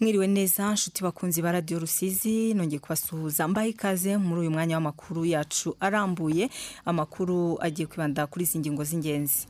mwiriwe 0.00 0.26
neza 0.26 0.72
nshuti 0.72 1.02
bakunzi 1.02 1.42
ba 1.42 1.52
radiyo 1.52 1.78
rusizi 1.80 2.54
nongeye 2.54 2.78
kubasuhuza. 2.78 3.48
Mbahe 3.48 3.68
ikaze 3.68 4.16
muri 4.16 4.40
uyu 4.40 4.50
mwanya 4.50 4.74
w'amakuru 4.76 5.24
yacu 5.24 5.76
arambuye 5.80 6.50
amakuru 6.84 7.58
agiye 7.60 7.86
kwibanda 7.86 8.26
kuri 8.26 8.44
izi 8.44 8.58
ngingo 8.58 8.84
z'ingenzi. 8.84 9.46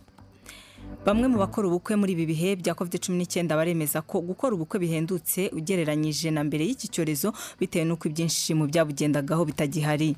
Bamwe 1.06 1.28
mu 1.28 1.38
bakora 1.38 1.68
ubukwe 1.68 1.96
muri 1.96 2.12
ibi 2.12 2.26
bihe 2.26 2.56
bya 2.56 2.74
covid 2.74 3.00
cumi 3.00 3.18
n'icyenda 3.18 3.56
baremeza 3.56 4.00
ko 4.02 4.20
gukora 4.24 4.54
ubukwe 4.56 4.80
bihendutse 4.80 5.50
ugereranyije 5.52 6.30
na 6.32 6.40
mbere 6.44 6.64
y'iki 6.64 6.88
cyorezo 6.88 7.32
bitewe 7.60 7.84
n'uko 7.84 8.08
ibyinshi 8.08 8.54
mu 8.56 8.64
byabugendagaho 8.66 9.44
bitagihari. 9.44 10.16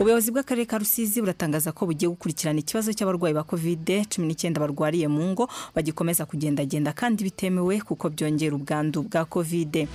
Ubuyobozi 0.00 0.30
bw'akarere 0.32 0.66
ka 0.66 0.78
rusizi 0.78 1.20
buratangaza 1.20 1.72
ko 1.72 1.86
bugiye 1.86 2.08
gukurikirana 2.10 2.58
ikibazo 2.60 2.92
cy'abarwayi 2.92 3.34
ba 3.34 3.42
kovide 3.42 4.04
cumi 4.10 4.26
n'icyenda 4.28 4.60
barwariye 4.60 5.08
mu 5.08 5.22
ngo 5.32 5.48
bagikomeza 5.74 6.26
kugendagenda 6.26 6.92
kandi 6.92 7.24
bitemewe 7.24 7.80
kuko 7.80 8.10
byongera 8.10 8.54
ubwandu 8.56 9.02
bwa 9.08 9.24
kovide 9.24 9.88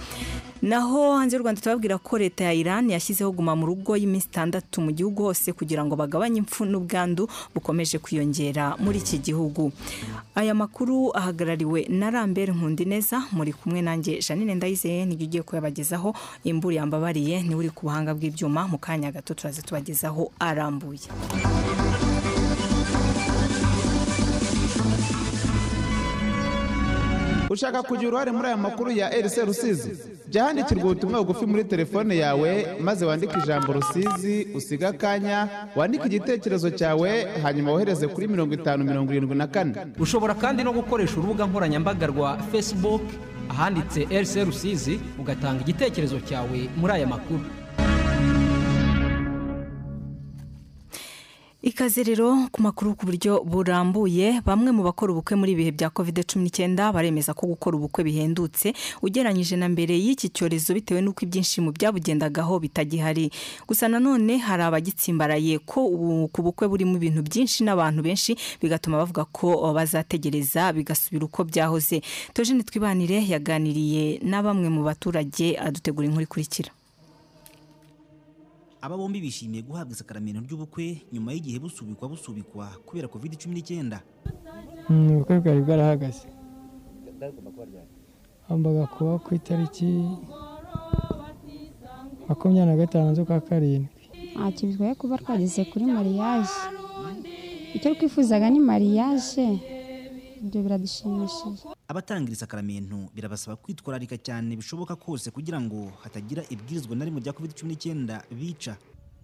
naho 0.61 1.17
hanze 1.17 1.35
y'u 1.35 1.41
rwanda 1.41 1.61
turababwira 1.61 1.97
ko 1.97 2.17
leta 2.21 2.43
ya 2.45 2.53
iran 2.53 2.85
yashyizeho 2.89 3.31
guma 3.33 3.55
mu 3.57 3.65
rugo 3.65 3.97
y'iminsi 3.97 4.27
itandatu 4.29 4.81
mu 4.81 4.91
gihugu 4.93 5.23
hose 5.25 5.49
kugira 5.57 5.81
ngo 5.85 5.95
bagabanye 5.97 6.37
impfu 6.45 6.65
n'ubwandu 6.69 7.25
bukomeje 7.55 7.97
kwiyongera 7.97 8.77
muri 8.77 9.01
iki 9.01 9.17
gihugu. 9.17 9.71
Aya 10.37 10.53
makuru 10.53 11.09
ahagarariwe 11.17 11.89
na 11.89 12.09
rambere 12.13 12.53
nkundineza 12.53 13.25
muri 13.33 13.53
kumwe 13.57 13.81
nanjye 13.81 14.21
janine 14.21 14.53
ndayizeye 14.55 15.05
ni 15.05 15.15
byo 15.17 15.25
ugiye 15.27 15.43
kuyabagezaho. 15.43 16.13
Imburi 16.45 16.75
yambabariye 16.77 17.41
ni 17.41 17.55
we 17.57 17.65
uri 17.65 17.69
ku 17.73 17.89
buhanga 17.89 18.13
bw'ibyuma 18.13 18.67
mu 18.69 18.77
kanya 18.77 19.09
gato 19.11 19.33
turaza 19.61 19.67
tubagezaho 19.67 20.31
arambuye. 20.39 21.07
Ushaka 27.49 27.83
kugira 27.83 28.07
uruhare 28.07 28.31
muri 28.31 28.47
aya 28.47 28.57
makuru 28.57 28.91
ya 28.91 29.09
RC 29.09 29.35
Rusizi? 29.45 29.89
Jya 30.29 30.43
handikirwa 30.43 30.83
ubutumwa 30.83 31.19
bugufi 31.19 31.45
muri 31.45 31.63
telefone 31.63 32.17
yawe 32.17 32.67
maze 32.79 33.05
wandike 33.05 33.39
ijambo 33.43 33.73
Rusizi 33.73 34.47
usiga 34.55 34.87
akanya 34.89 35.47
wandike 35.75 36.05
igitekerezo 36.07 36.69
cyawe 36.69 37.27
hanyuma 37.43 37.71
wohereze 37.71 38.07
kuri 38.07 38.27
mirongo 38.27 38.53
itanu 38.53 38.83
mirongo 38.83 39.11
irindwi 39.13 39.35
na 39.35 39.47
kane. 39.47 39.75
Ushobora 39.99 40.33
kandi 40.33 40.63
no 40.63 40.71
gukoresha 40.73 41.17
urubuga 41.19 41.45
nkoranyambaga 41.45 42.07
rwa 42.07 42.37
facebook 42.51 43.01
ahanditse 43.49 44.07
RC 44.21 44.35
Rusizi 44.45 44.99
ugatanga 45.19 45.61
igitekerezo 45.61 46.19
cyawe 46.19 46.69
muri 46.77 46.93
aya 46.93 47.07
makuru. 47.07 47.43
Ikaze 51.61 52.03
rero 52.03 52.47
ku 52.51 52.61
makuru 52.61 52.95
ku 52.97 53.05
buryo 53.05 53.43
burambuye 53.45 54.41
bamwe 54.41 54.71
mu 54.73 54.81
bakora 54.83 55.13
ubukwe 55.13 55.37
muri 55.37 55.51
ibihe 55.53 55.71
bya 55.77 55.89
covid 55.93 56.25
cumi 56.25 56.49
n'icyenda 56.49 56.89
baremeza 56.89 57.37
ko 57.37 57.45
gukora 57.53 57.77
ubukwe 57.77 58.01
bihendutse 58.03 58.73
ugereranyije 59.05 59.55
na 59.61 59.69
mbere 59.69 59.93
y'iki 59.93 60.33
cyorezo 60.33 60.73
bitewe 60.73 61.05
n'uko 61.05 61.21
ibyinshi 61.21 61.61
mu 61.61 61.69
byabugendagaho 61.69 62.57
bitagihari. 62.65 63.29
Gusa 63.69 63.85
nanone 63.87 64.41
hari 64.41 64.63
abagitsimbaraye 64.65 65.61
ko 65.61 65.85
ku 66.33 66.39
bukwe 66.41 66.65
burimo 66.65 66.97
ibintu 66.97 67.21
byinshi 67.21 67.61
n'abantu 67.61 68.01
benshi 68.01 68.33
bigatuma 68.57 68.97
bavuga 68.97 69.29
ko 69.29 69.69
bazategereza 69.69 70.73
bigasubira 70.73 71.29
uko 71.29 71.45
byahoze. 71.45 72.01
Tojene 72.33 72.65
twibanire 72.65 73.21
yaganiriye 73.29 74.17
na 74.25 74.41
bamwe 74.41 74.65
mu 74.73 74.81
baturage 74.81 75.53
adutegura 75.61 76.09
inkuru 76.09 76.25
ikurikira. 76.25 76.73
Aba 78.81 78.97
bombi 78.97 79.21
bishimiye 79.21 79.61
guhabwa 79.63 79.93
isakaramento 79.93 80.41
ry'ubukwe 80.41 81.01
nyuma 81.13 81.33
y'igihe 81.33 81.57
busubikwa 81.59 82.09
busubikwa 82.09 82.65
kubera 82.85 83.07
covid 83.07 83.33
cumi 83.37 83.53
n'icyenda 83.55 83.97
ubukwe 84.89 85.39
bwari 85.39 85.61
bwarahagaze. 85.61 86.25
Hagombaga 88.47 88.83
kuba 88.93 89.13
ku 89.23 89.29
itariki 89.35 89.87
makumyabiri 92.27 92.65
na 92.65 92.75
gatanu 92.81 93.15
z'ukwa 93.15 93.39
karindwi. 93.47 93.89
Ntacyo 94.35 94.63
bitwaye 94.69 94.93
kuba 94.95 95.15
twageze 95.21 95.61
kuri 95.71 95.85
mariyaje 95.85 96.57
icyo 97.75 97.93
twifuzaga 97.95 98.49
ni 98.49 98.59
mariyaje 98.59 99.45
ibyo 100.41 100.59
biradushimishije 100.65 101.67
abatangira 101.91 102.33
isakaramento 102.33 102.97
birabasaba 103.15 103.55
kwitwararika 103.63 104.17
cyane 104.17 104.55
bishoboka 104.55 104.95
kose 104.95 105.27
kugira 105.31 105.61
ngo 105.61 105.91
hatagira 106.03 106.41
ibwirizwa 106.53 106.95
na 106.95 107.05
rimwe 107.05 107.19
rya 107.21 107.33
covid 107.33 107.53
cumi 107.53 107.71
n'icyenda 107.73 108.23
bica. 108.39 108.73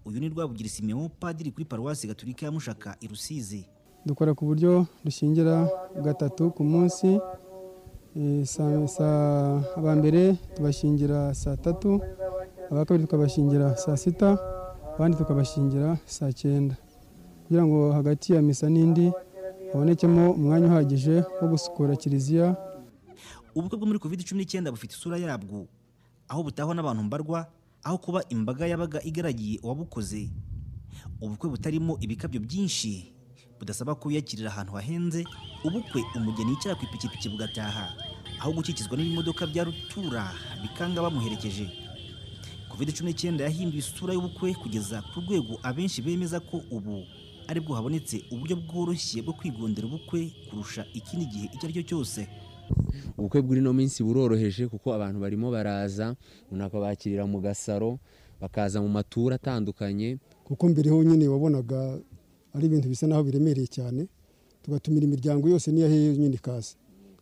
Uyu 0.06 0.20
ni 0.20 0.30
rwabugira 0.30 0.70
simeon 0.70 1.10
padiri 1.20 1.52
kuri 1.52 1.66
paruwasi 1.66 2.08
gaturika 2.08 2.46
ya 2.46 2.52
mushaka 2.52 2.96
i 3.02 3.08
rusizi. 3.08 3.66
Dukora 4.06 4.32
ku 4.34 4.46
buryo 4.46 4.88
dushingira 5.04 5.68
gatatu 6.06 6.52
ku 6.56 6.64
munsi 6.64 7.20
aba 9.78 9.92
mbere 10.00 10.38
tubashingira 10.56 11.34
saa 11.36 11.58
tatu 11.58 12.00
aba 12.72 12.86
kabiri 12.86 13.04
tukabashingira 13.06 13.76
saa 13.76 13.98
sita 13.98 14.30
abandi 14.96 15.18
tukabashingira 15.18 15.98
saa 16.06 16.32
cyenda. 16.32 16.76
Kugira 17.48 17.64
ngo 17.66 17.92
hagati 17.92 18.34
ya 18.34 18.42
misa 18.42 18.70
n'indi 18.70 19.12
habonekemo 19.74 20.32
umwanya 20.32 20.68
uhagije 20.68 21.24
wo 21.42 21.48
gusukura 21.48 21.96
kiliziya. 21.96 22.56
Ubukwe 23.56 23.78
bwo 23.78 23.88
muri 23.88 24.00
covid 24.00 24.22
cumi 24.26 24.42
n'icyenda 24.44 24.72
bufite 24.72 24.94
isura 24.94 25.18
yabwo 25.18 25.68
aho 26.30 26.44
butahwa 26.44 26.76
n'abantu 26.76 27.04
mbarwa 27.04 27.48
aho 27.84 27.98
kuba 27.98 28.22
imbaga 28.30 28.68
yabaga 28.68 29.00
igaragiye 29.04 29.60
uwabukoze. 29.64 30.30
Ubukwe 31.22 31.50
butarimo 31.50 31.98
ibikabyo 32.00 32.40
byinshi. 32.42 33.14
Budasaba 33.60 33.96
kuyakirira 33.96 34.50
ahantu 34.54 34.74
hahenze 34.78 35.26
ubukwe 35.66 36.04
umugeni 36.16 36.52
yicara 36.54 36.76
ku 36.76 36.84
ipikipiki 36.86 37.30
bugataha. 37.30 37.94
Aho 38.40 38.52
gukikizwa 38.54 38.98
n'ibimodoka 38.98 39.48
bya 39.50 39.64
rutura 39.66 40.34
bikanga 40.62 41.02
bamuherekeje. 41.02 41.66
Covid 42.70 42.94
cumi 42.94 43.10
n'icyenda 43.12 43.44
yahinduye 43.50 43.82
isura 43.82 44.14
y'ubukwe 44.14 44.54
kugeza 44.54 45.02
ku 45.02 45.22
rwego 45.26 45.58
abenshi 45.66 46.02
bemeza 46.06 46.38
ko 46.40 46.62
ubu 46.70 47.02
ari 47.48 47.60
bwo 47.64 47.76
habonetse 47.76 48.24
uburyo 48.32 48.56
bworoshye 48.62 49.22
bwo 49.22 49.34
kwigondera 49.34 49.88
ubukwe 49.88 50.32
kurusha 50.50 50.86
ikindi 50.94 51.26
gihe 51.26 51.46
icyo 51.54 51.64
ari 51.68 51.74
cyo 51.78 51.84
cyose. 51.90 52.28
Ubukwe 53.18 53.42
bw'uri 53.42 53.60
ino 53.64 53.74
minsi 53.74 54.04
buroroheje 54.04 54.68
kuko 54.68 54.92
abantu 54.94 55.18
barimo 55.24 55.48
baraza 55.52 56.16
umuntu 56.52 56.64
akabakirira 56.68 57.24
mu 57.26 57.40
gasaro 57.40 58.00
bakaza 58.42 58.82
mu 58.84 58.90
maturo 58.92 59.32
atandukanye. 59.36 60.18
Kuko 60.44 60.64
mbere 60.70 60.90
ho 60.92 61.00
nyine 61.04 61.28
wabonaga 61.28 62.00
ari 62.54 62.66
ibintu 62.68 62.88
bisa 62.92 63.08
naho 63.08 63.24
biremereye 63.24 63.68
cyane 63.68 64.08
tugatumira 64.64 65.06
imiryango 65.08 65.48
yose 65.50 65.72
niyo 65.72 65.88
hehe 65.88 66.18
nyine 66.18 66.36
ikaza 66.36 66.76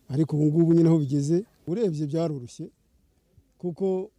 ariko 0.09 0.33
ubu 0.37 0.45
ngubu 0.45 0.73
nyine 0.73 0.89
aho 0.89 0.97
bigeze 1.05 1.45
urebye 1.67 2.05
byaroroshye 2.09 2.65
kuko 3.61 4.09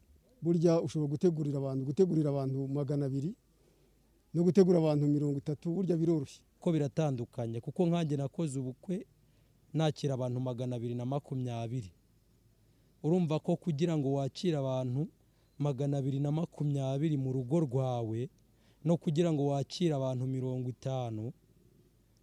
burya 0.43 0.78
ushobora 0.81 1.11
gutegurira 1.11 1.59
abantu 1.59 1.83
gutegurira 1.84 2.28
abantu 2.31 2.69
magana 2.69 3.06
abiri 3.06 3.34
no 4.36 4.44
gutegura 4.44 4.78
abantu 4.78 5.06
mirongo 5.08 5.38
itatu 5.41 5.72
burya 5.72 5.97
biroroshye. 5.97 6.41
Ko 6.60 6.72
biratandukanye 6.72 7.60
kuko 7.60 7.86
nkanjye 7.88 8.16
nakoze 8.20 8.60
ubukwe 8.60 9.06
nakira 9.72 10.14
abantu 10.14 10.41
magana 10.41 10.76
abiri 10.76 10.94
na 10.94 11.04
makumyabiri. 11.08 11.88
Urumva 13.02 13.38
ko 13.41 13.56
kugira 13.56 13.96
ngo 13.96 14.12
wakire 14.12 14.56
abantu 14.60 15.08
magana 15.58 15.98
abiri 15.98 16.20
na 16.20 16.32
makumyabiri 16.32 17.16
mu 17.16 17.32
rugo 17.32 17.60
rwawe 17.64 18.28
no 18.84 18.96
kugira 18.96 19.32
ngo 19.32 19.46
wakire 19.46 19.94
abantu 19.94 20.26
mirongo 20.26 20.69
itanu 20.70 21.32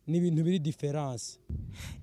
ni 0.07 0.17
ibintu 0.17 0.43
biri 0.43 0.59
diferanse 0.59 1.39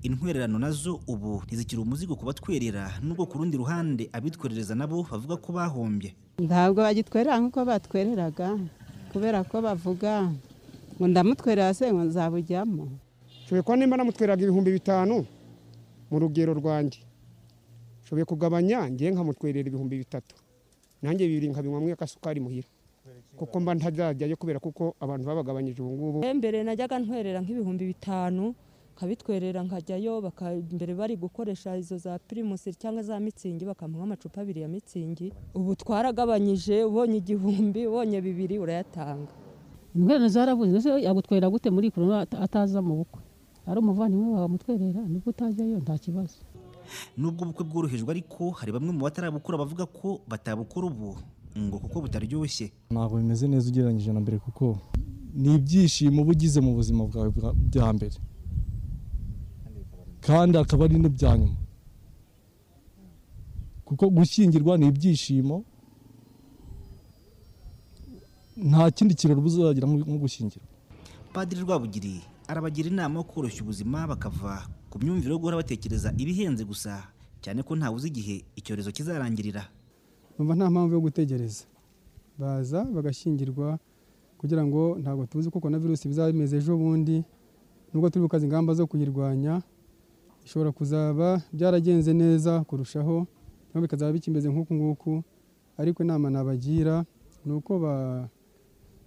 intwererano 0.02 0.58
na 0.58 0.70
zo 0.72 1.00
ubu 1.06 1.42
ntizikiri 1.46 1.82
umuzigo 1.82 2.16
ku 2.16 2.24
batwerera 2.24 2.98
nubwo 3.04 3.26
ku 3.28 3.38
rundi 3.38 3.56
ruhande 3.60 4.08
abitwerereza 4.12 4.74
nabo 4.74 5.04
bavuga 5.10 5.36
ko 5.36 5.52
bahombye. 5.52 6.16
Ntabwo 6.40 6.80
bagitwerera 6.82 7.36
nk'uko 7.38 7.60
batwereraga. 7.68 8.56
Kubera 9.12 9.44
ko 9.44 9.60
bavuga 9.62 10.30
ngo 10.96 11.04
ndamutwerera 11.08 11.74
se 11.74 11.92
ngo 11.92 12.02
nzabujyamo. 12.06 12.88
Nshoboye 13.44 13.62
kuba 13.62 13.76
nimba 13.76 13.96
namutwereraga 13.96 14.42
ibihumbi 14.42 14.70
bitanu 14.78 15.26
mu 16.10 16.16
rugero 16.18 16.54
rwanjye. 16.54 17.00
Nshoboye 18.04 18.24
kugabanya 18.24 18.90
ngiye 18.90 19.10
nkamutwerera 19.10 19.66
ibihumbi 19.68 19.98
bitatu. 19.98 20.34
Nanjye 21.02 21.26
bibiri 21.26 21.48
nkabinywamo 21.50 21.90
agasukari 21.92 22.40
muhira. 22.40 22.68
Kuko 23.36 23.60
mba 23.60 23.74
ntazajyayo 23.74 24.36
kubera 24.36 24.60
kuko 24.60 24.94
abantu 25.00 25.24
babagabanyije 25.26 25.80
ubu 25.82 25.92
ngubu 25.96 26.18
mbere 26.34 26.62
najyaga 26.62 26.98
ntwerera 27.00 27.40
nk'ibihumbi 27.40 27.84
bitanu 27.90 28.54
nkabitwerera 29.00 29.62
nkajyayo 29.64 30.20
mbere 30.72 30.92
bari 30.94 31.16
gukoresha 31.16 31.72
izo 31.76 31.96
za 31.96 32.18
pirimusi 32.18 32.74
cyangwa 32.76 33.02
za 33.02 33.16
mitsingi 33.20 33.64
bakamuha 33.64 34.04
amacupa 34.04 34.40
abiri 34.40 34.60
ya 34.60 34.68
mitsingi. 34.68 35.32
Ubu 35.54 35.72
twaragabanyije 35.76 36.84
ubonye 36.84 37.16
igihumbi 37.16 37.86
ubonye 37.86 38.20
bibiri 38.20 38.58
urayatanga. 38.58 39.32
Indwara 39.96 40.28
zarabuze 40.28 40.70
ndetse 40.70 40.88
yagutwerera 41.02 41.48
gute 41.50 41.70
muri 41.72 41.88
korona 41.90 42.20
ataza 42.44 42.82
mu 42.84 42.94
bukwe? 43.00 43.22
Ari 43.66 43.78
umuvandimwe 43.80 44.32
wawe 44.36 44.44
amutwerera 44.44 45.00
ni 45.08 45.16
bwo 45.18 45.30
utajyayo 45.32 45.78
nta 45.80 45.96
kibazo. 45.98 46.36
Nubwo 47.16 47.44
ubukwe 47.48 47.64
bworohejwe 47.64 48.10
ariko 48.12 48.50
hari 48.52 48.68
bamwe 48.72 48.92
mu 48.92 49.00
batarabukora 49.08 49.58
bavuga 49.58 49.86
ko 49.88 50.20
batabukora 50.28 50.86
ubu. 50.92 51.16
Ngo 51.58 51.78
kuko 51.80 52.00
butaryoshye. 52.04 52.68
Ntabwo 52.92 53.16
bimeze 53.16 53.48
neza 53.48 53.64
ugereranyije 53.72 54.12
na 54.12 54.20
mbere 54.20 54.38
kuko 54.38 54.76
ni 55.34 55.54
ibyishimo 55.56 56.20
uba 56.22 56.32
ugize 56.36 56.60
mu 56.60 56.74
buzima 56.76 57.04
bwawe 57.08 57.30
bwa 57.72 57.92
mbere. 57.96 58.16
Kandi 60.20 60.58
akaba 60.58 60.84
ari 60.84 60.98
n'ibya 60.98 61.38
nyuma. 61.38 61.56
Kuko 63.84 64.10
gushyingirwa 64.10 64.78
ni 64.78 64.86
ibyishimo 64.86 65.64
nta 68.56 68.90
kindi 68.90 69.14
kirori 69.14 69.40
buzagira 69.40 69.86
nko 69.88 70.18
gushyingira 70.20 70.64
padiri 71.32 71.60
rwabugiri 71.64 72.20
arabagira 72.48 72.88
inama 72.90 73.18
yo 73.20 73.24
koroshya 73.24 73.62
ubuzima 73.62 74.06
bakava 74.06 74.68
ku 74.90 74.98
myumvire 74.98 75.32
yo 75.32 75.38
guhora 75.38 75.56
batekereza 75.56 76.12
ibihenze 76.18 76.64
gusa 76.64 77.08
cyane 77.40 77.62
ko 77.64 77.72
ntawe 77.76 77.96
uzi 77.96 78.08
igihe 78.12 78.44
icyorezo 78.58 78.92
kizarangirira. 78.92 79.64
Numva 80.38 80.54
nta 80.54 80.70
mpamvu 80.70 80.92
yo 80.94 81.00
gutegereza. 81.00 81.64
Baza 82.38 82.84
bagashyingirwa 82.84 83.78
kugira 84.38 84.62
ngo 84.66 84.98
ntabwo 85.00 85.26
tuzi 85.26 85.48
ko 85.50 85.58
virusi 85.60 86.08
bizaba 86.08 86.32
bimeze 86.32 86.56
ejo 86.60 86.76
bundi 86.76 87.24
nubwo 87.92 88.10
turi 88.10 88.22
gukaza 88.22 88.44
ingamba 88.46 88.74
zo 88.74 88.86
kuyirwanya 88.86 89.62
bishobora 90.42 90.72
kuzaba 90.72 91.42
byaragenze 91.52 92.12
neza 92.12 92.64
kurushaho 92.64 93.26
cyangwa 93.70 93.82
bikazaba 93.86 94.12
bikimeze 94.12 94.48
nk'uku 94.50 94.74
nguku 94.74 95.22
ariko 95.78 96.02
inama 96.02 96.30
nabagira 96.30 97.04
ni 97.44 97.52
uko 97.52 97.72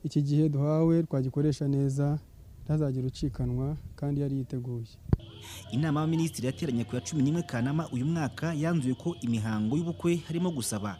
iki 0.04 0.22
gihe 0.22 0.50
duhawe 0.50 1.04
twagikoresha 1.04 1.68
neza 1.68 2.20
ntazagire 2.66 3.08
ucikanwa 3.08 3.78
kandi 3.96 4.22
yari 4.22 4.38
yiteguye. 4.38 4.88
Inama 5.72 6.00
y'abaminisitiri 6.00 6.48
yateranye 6.48 6.84
ku 6.84 6.96
ya 6.96 7.02
cumi 7.02 7.24
n'imwe 7.24 7.42
kanama 7.44 7.88
uyu 7.92 8.06
mwaka 8.06 8.54
yanzuye 8.54 8.96
ko 8.96 9.16
imihango 9.22 9.76
y'ubukwe 9.78 10.16
harimo 10.28 10.52
gusaba. 10.52 10.96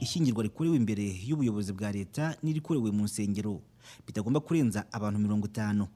Ishyingirwa 0.00 0.42
rikorewe 0.42 0.76
imbere 0.76 1.02
y'ubuyobozi 1.26 1.72
bwa 1.74 1.92
leta 1.92 2.34
n'irikorewe 2.42 2.90
mu 2.90 3.04
nsengero. 3.04 3.60
Bitagomba 4.06 4.40
kurenza 4.40 4.86
abantu 4.92 5.18
mirongo 5.18 5.46
itanu. 5.46 5.86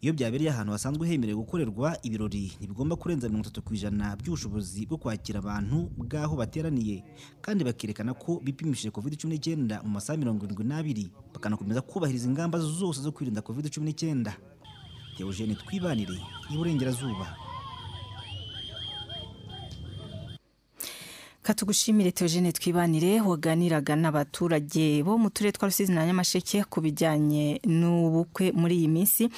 Iyo 0.00 0.12
byabereye 0.12 0.50
ahantu 0.50 0.72
hasanzwe 0.72 1.08
hemerewe 1.08 1.38
gukorerwa 1.40 1.96
ibirori 2.02 2.52
ntibigomba 2.58 2.96
kurenza 2.96 3.28
mirongo 3.28 3.48
itatu 3.48 3.62
ku 3.64 3.74
ijana 3.74 4.16
by'ubushobozi 4.16 4.86
bwo 4.86 4.96
kwakira 5.00 5.38
abantu 5.40 5.88
bw'aho 5.96 6.36
bateraniye. 6.36 7.02
Kandi 7.40 7.64
bakerekana 7.64 8.12
ko 8.14 8.40
bipimishije 8.44 8.90
covid 8.92 9.16
cumi 9.16 9.34
n'icyenda 9.34 9.80
mu 9.82 9.90
masaha 9.96 10.18
mirongo 10.20 10.44
irindwi 10.44 10.64
n'abiri 10.68 11.04
bakanakomeza 11.34 11.80
kubahiriza 11.80 12.28
ingamba 12.28 12.58
zose 12.60 13.00
zo 13.00 13.12
kwirinda 13.12 13.40
covid 13.42 13.72
cumi 13.72 13.86
n'icyenda 13.88 14.36
Theogene 15.16 15.54
twibanire 15.56 16.20
iburengerazuba. 16.52 17.26
Katugushimire 21.46 22.10
Theogene 22.10 22.52
twibanire 22.52 23.20
waganiraga 23.20 23.94
n'abaturage 23.96 25.02
bo 25.06 25.14
mu 25.18 25.30
turere 25.30 25.52
twa 25.52 25.68
Rusizi 25.68 25.92
na 25.94 26.02
Nyamasheke 26.06 26.64
ku 26.66 26.80
bijyanye 26.82 27.60
n'ubukwe 27.64 28.50
muri 28.50 28.74
iyi 28.82 28.88
minsi. 28.88 29.30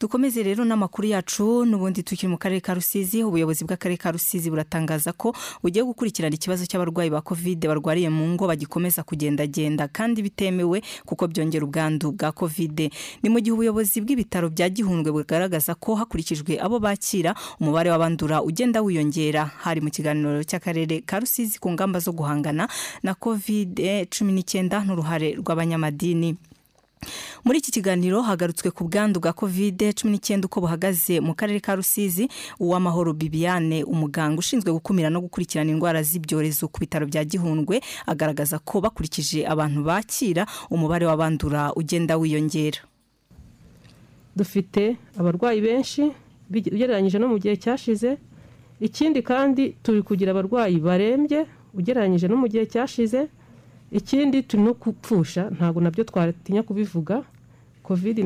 Dukomeze 0.00 0.42
rero 0.44 0.60
n'amakuru 0.64 1.08
yacu 1.08 1.64
n'ubundi 1.64 2.02
tukiri 2.04 2.28
mu 2.28 2.36
karere 2.36 2.60
ka 2.60 2.74
Rusizi 2.76 3.24
ubuyobozi 3.24 3.64
bw'akarere 3.64 3.96
ka 3.96 4.12
Rusizi 4.12 4.50
buratangaza 4.52 5.16
ko 5.16 5.32
bugiye 5.64 5.80
gukurikirana 5.88 6.36
ikibazo 6.36 6.68
cy'abarwayi 6.68 7.08
ba 7.08 7.24
covid 7.24 7.64
barwariye 7.64 8.12
mu 8.12 8.28
ngo 8.36 8.44
bagikomeza 8.44 9.00
kugendagenda 9.00 9.88
kandi 9.88 10.20
bitemewe 10.20 10.84
kuko 11.08 11.24
byongera 11.32 11.64
ubwandu 11.64 12.12
bwa 12.12 12.28
covid. 12.36 12.92
Ni 13.24 13.28
mu 13.32 13.40
gihe 13.40 13.56
ubuyobozi 13.56 14.04
bw'ibitaro 14.04 14.52
bya 14.52 14.68
Gihundwe 14.68 15.08
bugaragaza 15.16 15.72
ko 15.80 15.96
hakurikijwe 15.96 16.60
abo 16.60 16.76
bakira 16.76 17.32
umubare 17.56 17.88
w'abandura 17.88 18.44
ugenda 18.44 18.84
wiyongera. 18.84 19.48
Hari 19.64 19.80
mu 19.80 19.88
kiganiro 19.88 20.44
cy'akarere 20.44 21.00
ka 21.00 21.24
Rusizi 21.24 21.53
ku 21.58 21.70
ngamba 21.72 21.98
zo 22.00 22.12
guhangana 22.12 22.68
na 23.02 23.14
covid 23.14 24.06
cumi 24.10 24.32
n'icyenda 24.32 24.84
n'uruhare 24.84 25.34
rw'abanyamadini. 25.40 26.36
Muri 27.44 27.58
iki 27.60 27.68
kiganiro 27.70 28.22
hagarutswe 28.24 28.70
ku 28.72 28.88
bwandu 28.88 29.20
bwa 29.20 29.32
covid 29.36 29.92
cumi 29.92 30.16
n'icyenda 30.16 30.48
uko 30.48 30.64
buhagaze 30.64 31.20
mu 31.20 31.36
karere 31.36 31.60
ka 31.60 31.76
rusizi 31.76 32.28
uwamahoro 32.56 33.12
bibiane 33.12 33.84
umuganga 33.84 34.40
ushinzwe 34.40 34.72
gukumira 34.72 35.12
no 35.12 35.20
gukurikirana 35.20 35.68
indwara 35.70 36.00
z'ibyorezo 36.02 36.64
ku 36.72 36.80
bitaro 36.80 37.04
bya 37.04 37.20
gihundwe 37.28 37.84
agaragaza 38.08 38.56
ko 38.58 38.80
bakurikije 38.80 39.44
abantu 39.44 39.84
bakira 39.84 40.46
umubare 40.72 41.04
w'abandura 41.04 41.76
ugenda 41.76 42.16
wiyongera. 42.16 42.80
Dufite 44.36 44.96
abarwayi 45.20 45.60
benshi 45.60 46.08
ugereranyije 46.50 47.18
no 47.20 47.28
mu 47.28 47.36
gihe 47.38 47.56
cyashize 47.60 48.16
ikindi 48.80 49.22
kandi 49.22 49.76
turi 49.82 50.02
kugira 50.02 50.30
abarwayi 50.32 50.76
barembye 50.80 51.46
ugereranyije 51.74 52.28
no 52.28 52.36
mu 52.36 52.46
gihe 52.48 52.66
cyashize. 52.66 53.28
Ikindi 53.92 54.42
turi 54.42 54.62
no 54.62 54.72
gupfusha 54.74 55.50
ntabwo 55.54 55.78
na 55.80 55.90
byo 55.90 56.04
twatinya 56.04 56.62
kubivuga. 56.66 57.22
Covid 57.86 58.16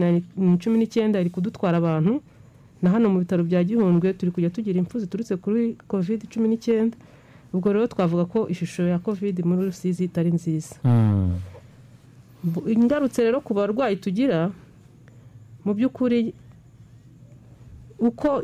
cumi 0.63 0.77
n'icyenda 0.79 1.21
iri 1.21 1.31
kudutwara 1.31 1.77
abantu. 1.83 2.23
Na 2.83 2.91
hano 2.95 3.11
mu 3.11 3.19
bitaro 3.21 3.43
bya 3.45 3.61
gihundwe 3.65 4.15
turi 4.15 4.31
kujya 4.33 4.51
tugira 4.55 4.79
impfu 4.79 4.99
ziturutse 5.03 5.37
kuri 5.37 5.77
covid 5.91 6.31
cumi 6.31 6.49
n'icyenda 6.49 6.97
ubwo 7.53 7.73
rero 7.73 7.87
twavuga 7.91 8.25
ko 8.25 8.47
ishusho 8.49 8.87
ya 8.87 8.99
covid 9.03 9.43
muri 9.45 9.67
rusizi 9.69 10.05
itari 10.07 10.31
nziza. 10.33 10.77
Ingarutse 12.67 13.23
rero 13.23 13.41
ku 13.41 13.55
barwayi 13.55 13.97
tugira 13.99 14.51
mu 15.65 15.75
by'ukuri 15.75 16.33
uko 17.99 18.43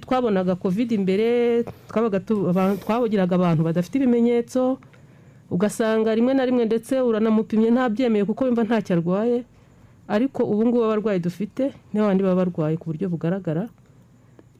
twabonaga 0.00 0.54
covid 0.54 0.92
imbere 0.92 1.64
twabagiraga 2.80 3.34
abantu 3.34 3.62
badafite 3.64 3.94
ibimenyetso 3.98 4.78
ugasanga 5.50 6.14
rimwe 6.14 6.34
na 6.34 6.44
rimwe 6.46 6.64
ndetse 6.64 7.00
uranamupimye 7.00 7.70
ntabyemeye 7.70 8.24
kuko 8.24 8.44
wumva 8.44 8.62
ntacyo 8.64 8.96
arwaye 8.96 9.44
ariko 10.08 10.44
ubu 10.44 10.62
ngubu 10.66 10.84
abarwayi 10.84 11.20
dufite 11.20 11.72
n'abandi 11.92 12.22
baba 12.22 12.44
barwaye 12.44 12.76
ku 12.76 12.84
buryo 12.90 13.08
bugaragara. 13.08 13.68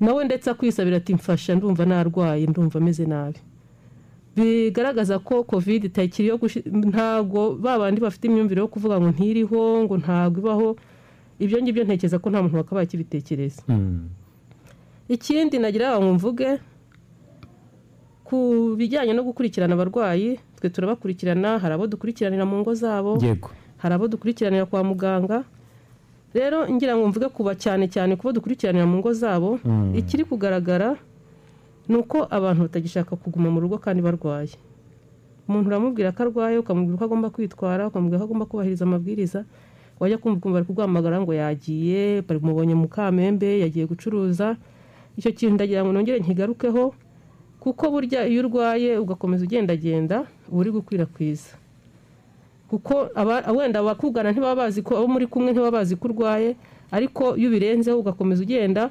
Nawe 0.00 0.24
ndetse 0.24 0.50
akwisabira 0.50 0.96
ati 0.96 1.14
mfasha 1.14 1.54
ndumva 1.54 1.84
narwaye 1.86 2.46
ndumva 2.46 2.78
ameze 2.78 3.06
nabi. 3.06 3.38
Bigaragaza 4.36 5.18
ko 5.18 5.44
covid 5.44 5.84
itakiri 5.84 6.28
yo 6.28 6.36
ntabwo 6.72 7.54
ba 7.60 7.78
bandi 7.78 8.00
bafite 8.00 8.24
imyumvire 8.26 8.60
yo 8.60 8.68
kuvuga 8.68 8.96
ngo 9.00 9.10
ntiriho 9.12 9.84
ngo 9.84 9.94
ntabwo 9.98 10.38
ibaho. 10.40 10.68
Ibyo 11.38 11.58
ngibyo 11.62 11.84
ntekereza 11.84 12.18
ko 12.18 12.30
nta 12.30 12.42
muntu 12.42 12.56
wakabaye 12.56 12.84
akibitekereza. 12.86 13.62
Ikindi 15.12 15.59
nagira 15.61 16.00
ngo 16.00 16.12
mvuge 16.17 16.59
ku 18.25 18.73
bijyanye 18.79 19.12
no 19.12 19.23
gukurikirana 19.25 19.75
abarwayi 19.76 20.41
twe 20.56 20.69
turabakurikirana 20.73 21.59
hari 21.61 21.75
abo 21.75 21.87
dukurikiranira 21.87 22.44
mu 22.49 22.56
ngo 22.64 22.73
zabo 22.75 23.19
hari 23.76 23.94
abo 23.94 24.09
dukurikiranira 24.09 24.64
kwa 24.67 24.81
muganga. 24.85 25.44
Rero 26.35 26.64
ngira 26.70 26.97
ngo 26.97 27.09
mvuge 27.12 27.29
kuba 27.29 27.53
cyane 27.55 27.88
cyane 27.93 28.17
kubo 28.17 28.32
dukurikiranira 28.32 28.87
mu 28.88 28.99
ngo 29.04 29.12
zabo 29.12 29.61
ikiri 29.95 30.25
kugaragara 30.25 30.97
ni 31.88 31.97
uko 31.99 32.25
abantu 32.31 32.62
batagishaka 32.71 33.16
kuguma 33.21 33.50
mu 33.52 33.61
rugo 33.61 33.76
kandi 33.78 34.00
barwaye. 34.02 34.57
Umuntu 35.49 35.69
uramubwira 35.69 36.14
ko 36.16 36.23
arwaye 36.23 36.57
ukamubwira 36.62 36.95
uko 36.97 37.04
agomba 37.04 37.28
kwitwara 37.35 37.90
ukamubwira 37.90 38.19
ko 38.23 38.25
agomba 38.25 38.47
kubahiriza 38.49 38.85
amabwiriza 38.88 39.45
wajya 40.00 40.16
kumva 40.19 40.49
bari 40.50 40.64
kuguhamagara 40.64 41.21
ngo 41.21 41.35
yagiye 41.35 42.23
bamubonye 42.25 42.75
mu 42.78 42.88
kamembe 42.88 43.61
yagiye 43.61 43.85
gucuruza 43.87 44.57
icyo 45.16 45.31
kintu 45.33 45.54
ndagira 45.54 45.85
ngo 45.85 45.92
nongere 45.92 46.19
nkigarukeho 46.21 46.95
kuko 47.61 47.85
burya 47.90 48.26
iyo 48.26 48.40
urwaye 48.42 48.99
ugakomeza 48.99 49.45
ugendagenda 49.45 50.26
uba 50.50 50.59
uri 50.61 50.71
gukwirakwiza. 50.71 51.54
Kuko 52.69 53.09
wenda 53.57 53.81
abakugana 53.81 54.33
ntibaba 54.33 54.62
bazi 54.66 54.83
ko 54.83 54.97
abo 54.97 55.07
muri 55.09 55.26
kumwe 55.28 55.52
ntibaba 55.52 55.78
bazi 55.85 55.97
ko 55.97 56.09
urwaye 56.09 56.57
ariko 56.90 57.37
iyo 57.37 57.49
ubirenzeho 57.49 57.99
ugakomeza 58.00 58.42
ugenda 58.42 58.90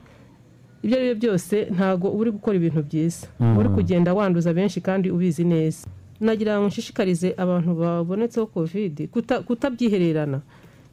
ibyo 0.84 0.96
ari 0.98 1.06
byo 1.08 1.16
byose 1.22 1.56
ntabwo 1.76 2.08
uba 2.10 2.20
uri 2.22 2.32
gukora 2.32 2.56
ibintu 2.58 2.82
byiza. 2.86 3.28
Uba 3.42 3.60
uri 3.60 3.70
kugenda 3.70 4.14
wanduza 4.14 4.54
benshi 4.54 4.82
kandi 4.82 5.10
ubizi 5.12 5.44
neza. 5.44 5.88
Nagira 6.22 6.58
ngo 6.62 6.68
nshishikarize 6.70 7.34
abantu 7.38 7.74
babonetseho 7.76 8.46
kovide 8.46 9.10
kutabyihererana 9.48 10.42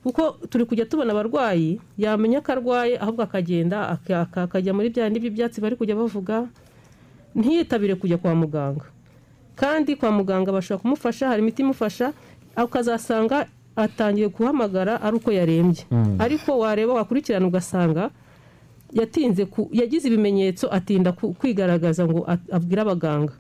kuko 0.03 0.39
turi 0.51 0.65
kujya 0.65 0.87
tubona 0.87 1.13
abarwayi 1.13 1.81
yamenya 1.99 2.41
ko 2.41 2.53
arwaye 2.53 2.95
ahubwo 2.99 3.23
akagenda 3.23 3.89
akajya 4.35 4.73
muri 4.75 4.89
bya 4.95 5.05
bindi 5.11 5.21
by'ibyatsi 5.21 5.59
bari 5.61 5.77
kujya 5.77 5.97
bavuga 5.99 6.47
ntiyitabire 7.35 7.95
kujya 7.95 8.19
kwa 8.19 8.35
muganga. 8.35 8.85
Kandi 9.59 9.97
kwa 9.97 10.11
muganga 10.13 10.53
bashobora 10.53 10.83
kumufasha 10.83 11.29
hari 11.29 11.43
imiti 11.43 11.63
imufasha 11.63 12.13
ukazasanga 12.65 13.47
atangiye 13.77 14.29
guhamagara 14.29 15.03
ari 15.03 15.17
uko 15.17 15.31
yarembye. 15.33 15.83
Ariko 16.19 16.59
wareba 16.59 16.95
wakurikirana 16.95 17.47
ugasanga 17.47 18.11
yatinze 18.93 19.47
yagize 19.73 20.09
ibimenyetso 20.09 20.67
atinda 20.73 21.13
kwigaragaza 21.13 22.07
ngo 22.07 22.27
abwire 22.53 22.81
abaganga. 22.83 23.33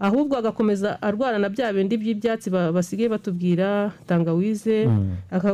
Ahubwo 0.00 0.36
agakomeza 0.40 0.96
arwana 1.02 1.38
na 1.38 1.48
bya 1.52 1.72
bindi 1.72 1.96
by'ibyatsi 2.00 2.48
basigaye 2.50 3.08
batubwira 3.08 3.92
tangawize 4.08 4.88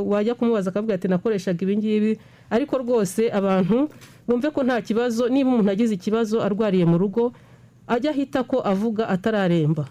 wajya 0.06 0.34
kumubaza 0.38 0.70
akavuga 0.70 0.94
ati 0.94 1.08
nakoreshaga 1.08 1.60
ibingibi 1.66 2.18
ariko 2.50 2.78
rwose 2.78 3.26
abantu 3.34 3.90
bumve 4.28 4.50
ko 4.54 4.62
nta 4.62 4.78
kibazo 4.86 5.28
niba 5.28 5.50
umuntu 5.50 5.70
agize 5.70 5.94
ikibazo 5.98 6.38
arwariye 6.46 6.86
mu 6.86 6.94
rugo 6.98 7.32
ajya 7.90 8.10
ahita 8.14 8.42
ko 8.46 8.62
avuga 8.62 9.08
atararemba. 9.10 9.86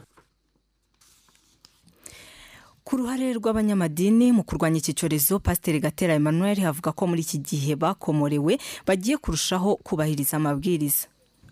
Ku 2.86 2.98
ruhare 3.02 3.34
rw'abanyamadini 3.34 4.30
mu 4.32 4.44
kurwanya 4.46 4.78
iki 4.78 4.94
cyorezo 4.94 5.40
pasiteri 5.40 5.80
gatera 5.82 6.14
emmanuel 6.14 6.60
havuga 6.62 6.92
ko 6.94 7.08
muri 7.10 7.22
iki 7.26 7.38
gihe 7.42 7.74
bakomorewe 7.76 8.60
bagiye 8.86 9.18
kurushaho 9.18 9.76
kubahiriza 9.82 10.38
amabwiriza. 10.38 11.08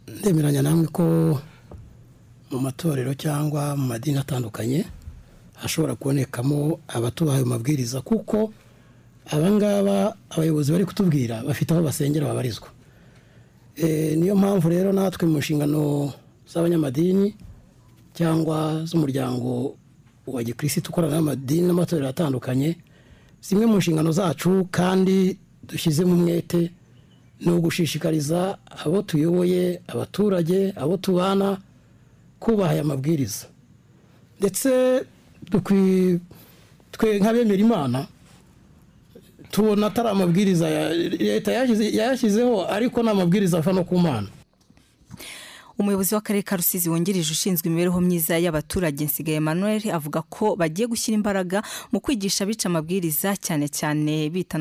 Ndemeranya 0.07 0.61
namwe 0.61 0.87
ko 0.93 1.03
mu 2.53 2.59
matorero 2.59 3.13
cyangwa 3.13 3.75
mu 3.75 3.85
madini 3.87 4.17
atandukanye 4.17 4.85
hashobora 5.57 5.95
kubonekamo 5.95 6.79
abatubaha 6.87 7.37
ayo 7.37 7.45
mabwiriza 7.45 8.01
kuko 8.01 8.53
abangaba 9.31 10.15
abayobozi 10.29 10.71
bari 10.71 10.85
kutubwira 10.85 11.43
bafite 11.43 11.71
aho 11.73 11.81
basengera 11.83 12.27
babarizwa. 12.27 12.67
Eh, 13.75 14.17
niyo 14.17 14.35
mpamvu 14.35 14.69
rero 14.69 14.93
natwe 14.93 15.27
mu 15.27 15.37
nshingano 15.39 16.13
z'abanyamadini 16.47 17.35
cyangwa 18.13 18.85
z'umuryango 18.85 19.75
wa 20.27 20.43
gikirisitu 20.43 20.89
ukorana 20.91 21.15
n'amadini 21.15 21.67
n'amatorero 21.67 22.07
atandukanye 22.07 22.77
zimwe 23.41 23.65
mu 23.65 23.77
nshingano 23.77 24.11
zacu 24.11 24.67
kandi 24.71 25.37
dushyizemo 25.63 26.13
umwete 26.13 26.71
ni 27.41 27.51
ugushishikariza 27.51 28.57
abo 28.85 29.01
tuyoboye 29.01 29.81
abaturage 29.87 30.73
abo 30.77 30.97
tubana 30.97 31.57
kubaha 32.43 32.71
aya 32.75 32.83
mabwiriza 32.83 33.47
ndetse 34.39 34.69
twe 36.91 37.07
nk'abemera 37.19 37.61
imana 37.67 37.99
tubona 39.51 39.87
atari 39.87 40.09
amabwiriza 40.09 40.67
leta 41.27 41.51
yashyize- 41.51 41.93
yayashyizeho 41.99 42.67
ariko 42.75 43.03
ni 43.03 43.09
amabwiriza 43.09 43.57
ava 43.57 43.71
no 43.73 43.83
ku 43.83 43.95
mana. 43.99 44.27
Umuyobozi 45.79 46.13
w'akarere 46.15 46.43
ka 46.45 46.55
rusizi 46.55 46.89
wungirije 46.89 47.31
ushinzwe 47.33 47.65
imibereho 47.69 47.97
myiza 48.01 48.37
y'abaturage 48.37 49.05
nsigaye 49.05 49.37
emmanuel 49.41 49.81
avuga 49.89 50.21
ko 50.21 50.55
bagiye 50.55 50.85
gushyira 50.87 51.15
imbaraga 51.17 51.63
mu 51.91 51.97
kwigisha 51.99 52.43
abica 52.45 52.65
amabwiriza 52.69 53.33
cyane 53.45 53.65
cyane 53.69 54.29
bita 54.29 54.57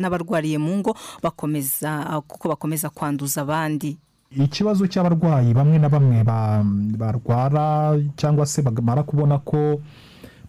n'abarwariye 0.00 0.58
mu 0.58 0.72
ngo 0.82 0.92
bakomeza 1.22 1.90
kuko 2.26 2.48
bakomeza 2.50 2.90
kwanduza 2.90 3.40
abandi. 3.46 3.94
Ikibazo 4.30 4.86
cy'abarwayi 4.86 5.54
bamwe 5.54 5.78
na 5.78 5.88
bamwe 5.88 6.24
ba- 6.24 6.64
barwara 6.98 7.94
cyangwa 8.16 8.46
se 8.46 8.62
bamara 8.62 9.02
kubona 9.02 9.38
ko 9.38 9.80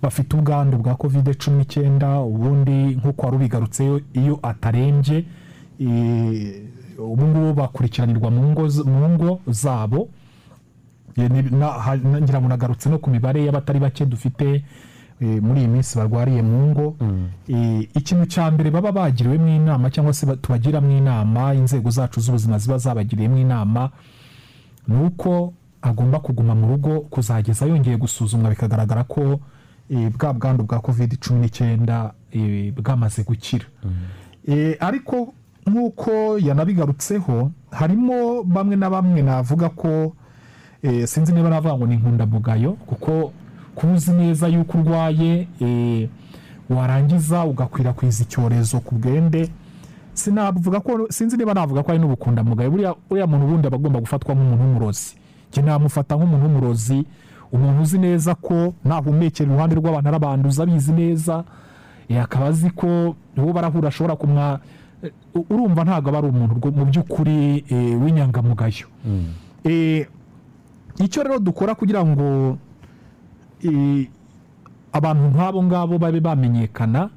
bafite 0.01 0.33
ubwandu 0.37 0.77
bwa 0.77 0.95
kovide 0.95 1.33
cumi 1.33 1.57
n'icyenda 1.57 2.19
ubundi 2.21 2.95
nk'uko 2.97 3.25
wari 3.25 3.35
ubigarutseyo 3.37 4.01
iyo 4.13 4.39
atarembye 4.43 5.25
ubu 6.97 7.23
ngubu 7.27 7.53
bakurikiranirwa 7.53 8.31
mu 8.31 8.41
ngo 9.13 9.39
zabo. 9.47 10.09
Ngira 11.17 12.39
ngo 12.41 12.47
nagarutse 12.49 12.89
no 12.89 12.97
ku 12.99 13.09
mibare 13.09 13.45
y'abatari 13.45 13.79
bake 13.79 14.05
dufite 14.05 14.63
muri 15.21 15.59
iyi 15.59 15.67
minsi 15.67 15.97
barwariye 15.97 16.41
mu 16.41 16.67
ngo 16.71 16.95
Eh, 17.47 17.89
ikintu 17.95 18.25
cya 18.25 18.51
mbere 18.51 18.71
baba 18.71 18.91
bagiriwemo 18.91 19.47
inama 19.47 19.89
cyangwa 19.89 20.13
se 20.13 20.25
ba- 20.25 20.35
tubagiramo 20.35 20.91
inama 20.97 21.53
inzego 21.53 21.89
zacu 21.89 22.19
z'ubuzima 22.21 22.57
ziba 22.59 22.77
zabagiriyemo 22.77 23.37
inama 23.37 23.89
ni 24.87 24.97
uko 25.05 25.53
agomba 25.81 26.19
kuguma 26.19 26.55
mu 26.55 26.67
rugo 26.67 26.99
kuzageza 27.09 27.65
yongeye 27.65 27.97
gusuzumwa 27.97 28.49
bikagaragara 28.49 29.03
ko 29.03 29.39
eh, 29.89 30.11
bwa 30.17 30.33
bwandu 30.33 30.63
bwa 30.63 30.79
covid 30.79 31.17
cumi 31.19 31.39
n'icyenda 31.39 32.13
eh, 32.31 32.73
bwamaze 32.73 33.23
gukira. 33.23 33.65
Eh, 34.47 34.75
ariko 34.79 35.33
nk'uko 35.67 36.37
yanabigarutseho 36.39 37.51
harimo 37.71 38.43
bamwe 38.43 38.75
na 38.75 38.89
bamwe 38.89 39.21
navuga 39.21 39.69
ko 39.69 40.13
eh, 40.83 41.07
sinzi 41.07 41.33
niba 41.33 41.49
navuga 41.49 41.75
ngo 41.77 41.85
ni 41.87 41.95
inkundamugayo 41.95 42.71
kuko 42.73 43.31
kuba 43.77 43.93
uzi 43.93 44.11
neza 44.11 44.47
yuko 44.49 44.77
urwaye 44.81 45.47
eh, 45.61 46.09
warangiza 46.69 47.45
ugakwirakwiza 47.45 48.23
icyorezo 48.23 48.79
ku 48.81 48.95
bwende. 48.95 49.49
Sinavuga 50.13 50.79
ko 50.81 51.05
sinzi 51.09 51.37
niba 51.37 51.53
navuga 51.53 51.83
ko 51.85 51.91
ari 51.93 51.99
n'ubukundamugayo 52.01 52.71
buriya 52.73 52.95
uriya 53.09 53.27
muntu 53.29 53.45
ubundi 53.45 53.67
aba 53.67 53.77
agomba 53.77 53.99
gufatwa 54.01 54.33
nk'umuntu 54.35 54.63
w'umurozi. 54.63 55.13
Njye 55.53 55.61
namufata 55.61 56.15
nk'umuntu 56.17 56.45
w'umurozi 56.45 57.05
umuntu 57.53 57.81
uzi 57.85 57.97
neza 58.01 58.35
ko 58.35 58.73
nahumekera 58.83 59.45
iruhande 59.45 59.75
rw'abantu 59.77 60.07
arabanduza 60.09 60.63
abizi 60.65 60.91
neza. 60.91 61.43
Eh, 62.09 62.17
akaba 62.17 62.45
azi 62.49 62.69
ko 62.73 63.13
uwo 63.37 63.53
barahura 63.53 63.87
ashobora 63.93 64.15
kumwa 64.17 64.59
eh, 65.05 65.13
urumva 65.53 65.83
ntabwo 65.85 66.09
aba 66.09 66.17
ari 66.17 66.27
umuntu 66.33 66.71
mu 66.73 66.85
by'ukuri 66.89 67.61
w'inyangamugayo. 68.01 68.89
Eh, 69.63 70.07
icyo 70.97 71.21
rero 71.23 71.37
dukora 71.39 71.75
kugira 71.77 72.01
ngo 72.01 72.57
abantu 74.93 75.23
nk'abo 75.29 75.63
ngabo 75.63 75.97
babe 75.97 76.19
bamenyekana. 76.19 77.09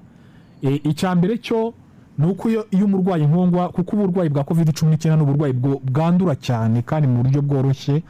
Icya 0.62 1.14
mbere 1.14 1.38
cyo 1.38 1.72
ni 2.18 2.26
uko 2.26 2.50
iyo 2.50 2.84
umurwayi 2.84 3.24
nkongwa 3.26 3.68
kuko 3.72 3.96
uburwayi 3.96 4.28
bwa 4.30 4.44
covid 4.44 4.72
cumi 4.76 4.90
n'icyenda 4.92 5.16
ni 5.16 5.22
uburwayi 5.22 5.52
bwandura 5.84 6.36
cyane 6.36 6.82
kandi 6.82 7.08
mu 7.08 7.22
buryo 7.24 7.40
bworoshye 7.42 8.02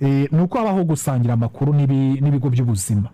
eh, 0.00 0.28
ni 0.32 0.40
uko 0.42 0.58
habaho 0.58 0.84
gusangira 0.84 1.34
amakuru 1.34 1.72
n'ibi- 1.74 2.20
n'ibigo 2.22 2.46
by'ubuzima. 2.50 3.08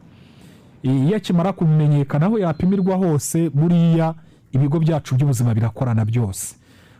Iyo 0.82 1.16
akimara 1.16 1.52
kumenyekana 1.52 2.26
aho 2.26 2.38
yapimirwa 2.38 2.96
hose 2.96 3.48
buriya 3.50 4.14
ibigo 4.52 4.78
byacu 4.78 5.14
by'ubuzima 5.16 5.54
birakorana 5.54 6.04
byose. 6.04 6.56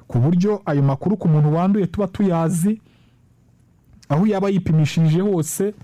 Ku 0.09 0.19
buryo 0.19 0.63
ayo 0.67 0.83
makuru 0.83 1.17
ku 1.17 1.29
muntu 1.29 1.53
wanduye 1.55 1.87
tuba 1.87 2.07
tuyazi 2.09 2.81
aho 4.09 4.27
yaba 4.27 4.49
yipimishirije 4.49 5.21
hose 5.21 5.75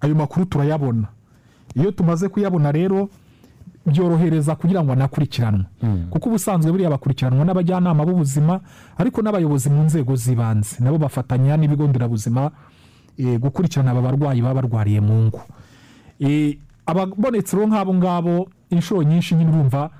ayo 0.00 0.14
makuru 0.14 0.46
turayabona. 0.46 1.06
Iyo 1.76 1.90
tumaze 1.92 2.28
kuyabona 2.28 2.72
rero 2.72 3.08
byorohereza 3.86 4.56
kugira 4.56 4.82
ngo 4.84 4.92
anakurikiranwe. 4.92 5.64
Kuko 6.10 6.28
ubusanzwe 6.28 6.72
buriya 6.72 6.90
bakurikiranwa 6.90 7.44
n'abajyanama 7.44 8.02
b'ubuzima 8.04 8.60
ariko 8.98 9.22
n'abayobozi 9.22 9.70
mu 9.70 9.82
nzego 9.86 10.16
z'ibanze. 10.16 10.82
Nabo 10.82 10.98
bafatanya 10.98 11.56
n'ibigo 11.56 11.86
nderabuzima 11.86 12.50
eh, 13.18 13.38
gukurikirana 13.40 13.90
aba 13.94 14.02
barwayi 14.02 14.42
baba 14.42 14.62
barwariye 14.62 15.00
mu 15.00 15.30
ngo 15.30 15.40
Eh, 16.18 16.58
ababonetse 16.86 17.56
rero 17.56 17.68
nk'abo 17.68 17.94
ngabo 17.94 18.48
inshuro 18.70 19.02
nyinshi 19.02 19.34
nyine 19.34 19.50
urumva 19.52 19.90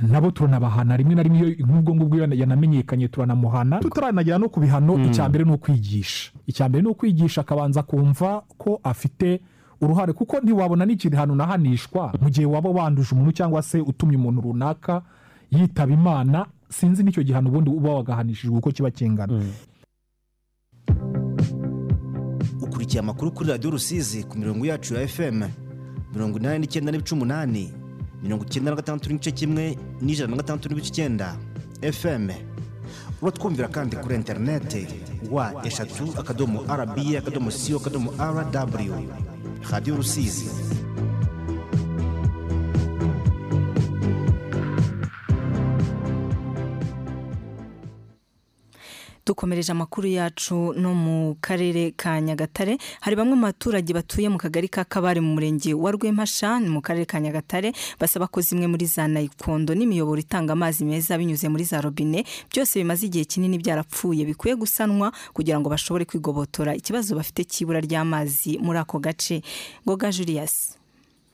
nabo 0.00 0.30
turanabahana. 0.30 0.96
Rimwe 0.96 1.14
na 1.14 1.22
rimwe 1.22 1.38
iyo 1.58 1.66
nk'ubwo 1.66 1.94
ngubwo 1.94 2.16
iyo 2.16 2.24
yanamenyekanye 2.34 3.08
turanamuhana. 3.08 3.80
Tutaranagera 3.82 4.38
no 4.38 4.48
ku 4.48 4.60
bihano 4.62 4.96
icya 5.04 5.28
mbere 5.28 5.44
ni 5.44 5.52
ukwigisha. 5.52 6.30
Icya 6.46 6.68
mbere 6.70 6.82
ni 6.82 6.88
ukwigisha 6.88 7.40
akabanza 7.44 7.82
kumva 7.82 8.42
ko 8.56 8.80
afite 8.82 9.40
uruhare 9.80 10.12
kuko 10.12 10.40
ntiwabona 10.40 10.84
n'igihano 10.86 11.32
unahanishwa 11.32 12.12
mu 12.20 12.28
gihe 12.30 12.46
waba 12.46 12.70
wanduje 12.70 13.10
umuntu 13.14 13.32
cyangwa 13.32 13.62
se 13.62 13.80
utumye 13.80 14.16
umuntu 14.16 14.40
runaka 14.40 15.02
yitaba 15.50 15.92
imana 15.92 16.46
sinzi 16.68 17.02
n'icyo 17.02 17.22
gihano 17.22 17.48
ubundi 17.48 17.70
uba 17.70 17.90
wagahanishijwe 17.94 18.56
uko 18.58 18.70
kiba 18.70 18.90
kingana. 18.90 19.42
Ukurikiye 22.62 23.00
amakuru 23.00 23.30
kuri 23.32 23.48
radiyo 23.50 23.70
rusizi 23.70 24.24
ku 24.24 24.38
mirongo 24.38 24.66
yacu 24.66 24.94
ya 24.94 25.08
fm 25.08 25.42
mirongo 26.14 26.38
inani 26.38 26.58
n'icyenda 26.58 26.92
n'ibice 26.92 27.14
umunani 27.14 27.72
mirongo 28.22 28.44
icyenda 28.44 28.70
na 28.70 28.76
gatandatu 28.76 29.08
n'igice 29.10 29.30
kimwe 29.32 29.76
n'ijana 30.00 30.30
na 30.30 30.36
gatandatu 30.36 30.68
n'ibice 30.68 30.88
icyenda. 30.88 31.36
Fm 31.92 32.28
uba 33.22 33.30
twumvira 33.32 33.68
kandi 33.68 33.96
kuri 33.96 34.14
interinete 34.14 34.86
wa 35.30 35.66
eshatu 35.66 36.04
akadomo 36.20 36.62
rba 36.62 37.18
akadomo 37.18 37.50
siyo 37.50 37.76
akadomo 37.78 38.10
rw 38.12 38.94
radiyo 39.70 39.96
rusizi. 39.96 40.48
Dukomereje 49.30 49.72
amakuru 49.72 50.08
yacu 50.08 50.74
no 50.76 50.90
mu 50.94 51.36
karere 51.40 51.94
ka 51.96 52.20
nyagatare. 52.20 52.78
Hari 53.00 53.14
bamwe 53.16 53.34
mu 53.38 53.46
baturage 53.46 53.94
batuye 53.94 54.26
mu 54.28 54.38
kagari 54.42 54.66
ka 54.68 54.82
kabare 54.84 55.20
mu 55.22 55.38
murenge 55.38 55.70
wa 55.74 55.90
rwempasha 55.94 56.58
mu 56.58 56.82
karere 56.82 57.06
ka 57.06 57.20
nyagatare 57.22 57.70
basaba 58.00 58.26
ko 58.26 58.40
zimwe 58.42 58.66
muri 58.66 58.86
za 58.90 59.06
nayikondo 59.06 59.70
n'imiyoboro 59.74 60.18
itanga 60.18 60.52
amazi 60.58 60.82
meza 60.84 61.14
binyuze 61.14 61.46
muri 61.46 61.62
za 61.64 61.78
robine 61.80 62.26
byose 62.50 62.82
bimaze 62.82 63.06
igihe 63.06 63.24
kinini 63.24 63.62
byarapfuye. 63.62 64.26
Bikwiye 64.26 64.58
gusanwa 64.58 65.12
kugira 65.32 65.60
ngo 65.62 65.70
bashobore 65.70 66.04
kwigobotora. 66.10 66.74
Ikibazo 66.74 67.14
bafite 67.14 67.46
cy'ibura 67.46 67.78
ry'amazi 67.78 68.58
muri 68.58 68.78
ako 68.82 68.98
gace. 68.98 69.42
Ngoga 69.86 70.10
julius. 70.10 70.79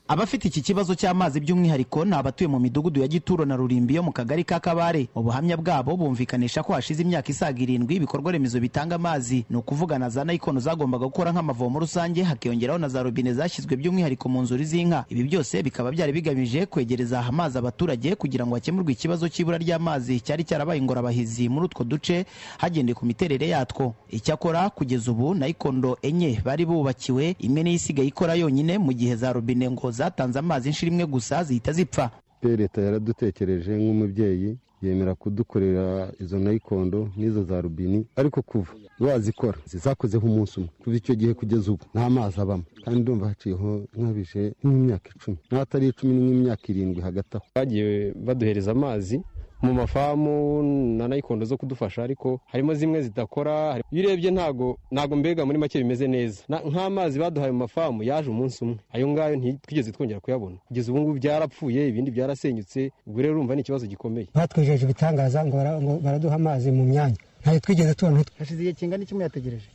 Abafite 0.08 0.44
iki 0.48 0.60
kibazo 0.62 0.94
cy'amazi 0.94 1.40
by'umwihariko 1.40 2.04
ni 2.04 2.14
abatuye 2.14 2.48
mu 2.48 2.60
midugudu 2.60 3.00
ya 3.00 3.08
gituro 3.08 3.44
na 3.44 3.56
rurimbi 3.56 3.94
yo 3.94 4.02
mu 4.02 4.12
kagari 4.12 4.44
ka 4.44 4.60
kabare. 4.60 5.08
Mu 5.14 5.22
buhamya 5.22 5.56
bwabo 5.56 5.96
bumvikanisha 5.96 6.62
ko 6.62 6.72
hashize 6.72 7.02
imyaka 7.02 7.28
isaga 7.30 7.58
irindwi 7.62 7.94
ibikorwa 7.98 8.32
remezo 8.32 8.60
bitanga 8.60 8.94
amazi. 8.94 9.44
Ni 9.50 9.56
ukuvuga 9.56 9.98
na 9.98 10.08
za 10.08 10.24
nayikono 10.24 10.60
zagombaga 10.60 11.04
gukora 11.10 11.32
nk'amavomo 11.32 11.78
rusange 11.80 12.22
hakiyongeraho 12.22 12.78
na 12.78 12.88
za 12.88 13.02
robine 13.02 13.32
zashyizwe 13.34 13.76
by'umwihariko 13.76 14.28
mu 14.28 14.42
nzuri 14.42 14.64
z'inka. 14.64 15.04
Ibi 15.10 15.22
byose 15.24 15.62
bikaba 15.62 15.90
byari 15.90 16.12
bigamije 16.12 16.66
kwegereza 16.66 17.20
amazi 17.26 17.58
abaturage 17.58 18.14
kugira 18.14 18.46
ngo 18.46 18.54
hakemurwe 18.54 18.92
ikibazo 18.92 19.26
cy'ibura 19.28 19.58
ry'amazi. 19.58 20.20
Cyari 20.22 20.44
cyarabaye 20.46 20.78
ingorabahizi 20.80 21.48
muri 21.50 21.66
utwo 21.66 21.82
duce 21.84 22.26
hagendeye 22.62 22.94
ku 22.94 23.02
miterere 23.06 23.48
yatwo. 23.48 23.94
Icyakora 24.10 24.70
kugeza 24.70 25.10
ubu 25.10 25.34
nayikondo 25.34 25.98
enye 26.02 26.38
bari 26.46 26.62
bubakiwe 26.66 27.34
imwe 27.42 27.62
niyo 27.62 27.74
isigaye 27.76 28.06
ikora 28.08 28.34
yonyine 28.38 28.78
mu 28.78 28.92
gihe 28.94 29.16
za 29.18 29.32
robine 29.34 29.66
ngo 29.70 29.90
zatanze 29.96 30.38
amazi 30.38 30.68
inshuro 30.68 30.92
imwe 30.92 31.06
gusa 31.06 31.44
zihita 31.44 31.72
zipfa. 31.72 32.10
Leta 32.42 32.80
yaradutekereje 32.82 33.72
nk'umubyeyi 33.76 34.58
yemera 34.82 35.14
kudukorera 35.14 36.12
izo 36.20 36.38
nayikondo 36.38 37.08
n'izo 37.16 37.42
za 37.44 37.60
rubini 37.60 38.06
ariko 38.16 38.42
kuva 38.42 38.72
wazikora 39.00 39.58
zizakozeho 39.64 40.26
umunsi 40.26 40.54
umwe. 40.60 40.70
Kuva 40.82 40.96
icyo 40.96 41.14
gihe 41.14 41.34
kugeza 41.34 41.72
ubu 41.72 41.84
nta 41.94 42.10
mazi 42.10 42.40
abamo. 42.40 42.64
Kandi 42.84 43.00
ndumva 43.00 43.28
haciyeho 43.28 43.70
nkabije 43.98 44.42
nk'imyaka 44.64 45.08
icumi. 45.16 45.36
N'atari 45.50 45.88
icumi 45.88 46.12
ni 46.14 46.20
nk'imyaka 46.30 46.64
irindwi 46.72 47.00
hagati 47.02 47.36
aho. 47.36 47.46
Bagiye 47.56 48.12
baduhereza 48.26 48.70
amazi 48.72 49.16
mu 49.66 49.74
mafamu 49.74 50.62
na 50.98 51.08
nayikondo 51.08 51.44
zo 51.44 51.56
kudufasha 51.56 52.02
ariko 52.02 52.40
harimo 52.46 52.74
zimwe 52.74 53.02
zidakora 53.02 53.80
iyo 53.92 54.06
urebye 54.08 54.30
ntago 54.30 54.78
ntago 54.90 55.16
mbega 55.16 55.46
muri 55.46 55.58
make 55.58 55.78
bimeze 55.78 56.06
neza. 56.08 56.42
Nk'amazi 56.48 57.18
baduhaye 57.18 57.52
mu 57.52 57.58
mafamu 57.58 58.02
yaje 58.02 58.30
umunsi 58.30 58.64
umwe. 58.64 58.76
Ayo 58.92 59.08
ngayo 59.08 59.36
ntitwigeze 59.36 59.92
twongera 59.92 60.20
kuyabona. 60.20 60.56
Kugeza 60.68 60.92
ubu 60.92 61.00
ngubu 61.00 61.14
byarapfuye 61.18 61.88
ibindi 61.88 62.10
byarasenyutse 62.10 62.90
ubwo 63.06 63.22
rero 63.22 63.34
urumva 63.34 63.54
ni 63.54 63.60
ikibazo 63.60 63.86
gikomeye. 63.86 64.28
Batwijeje 64.34 64.84
ibitangaza 64.84 65.44
ngo 65.46 65.56
baraduha 66.04 66.34
amazi 66.34 66.72
mu 66.72 66.84
myanya. 66.84 67.16
Ntayo 67.42 67.60
twigeze 67.60 67.94
tubona 67.94 68.24
hashize 68.38 68.60
igihe 68.60 68.72
kingana 68.74 69.02
iki 69.04 69.14
muyategereje 69.14 69.66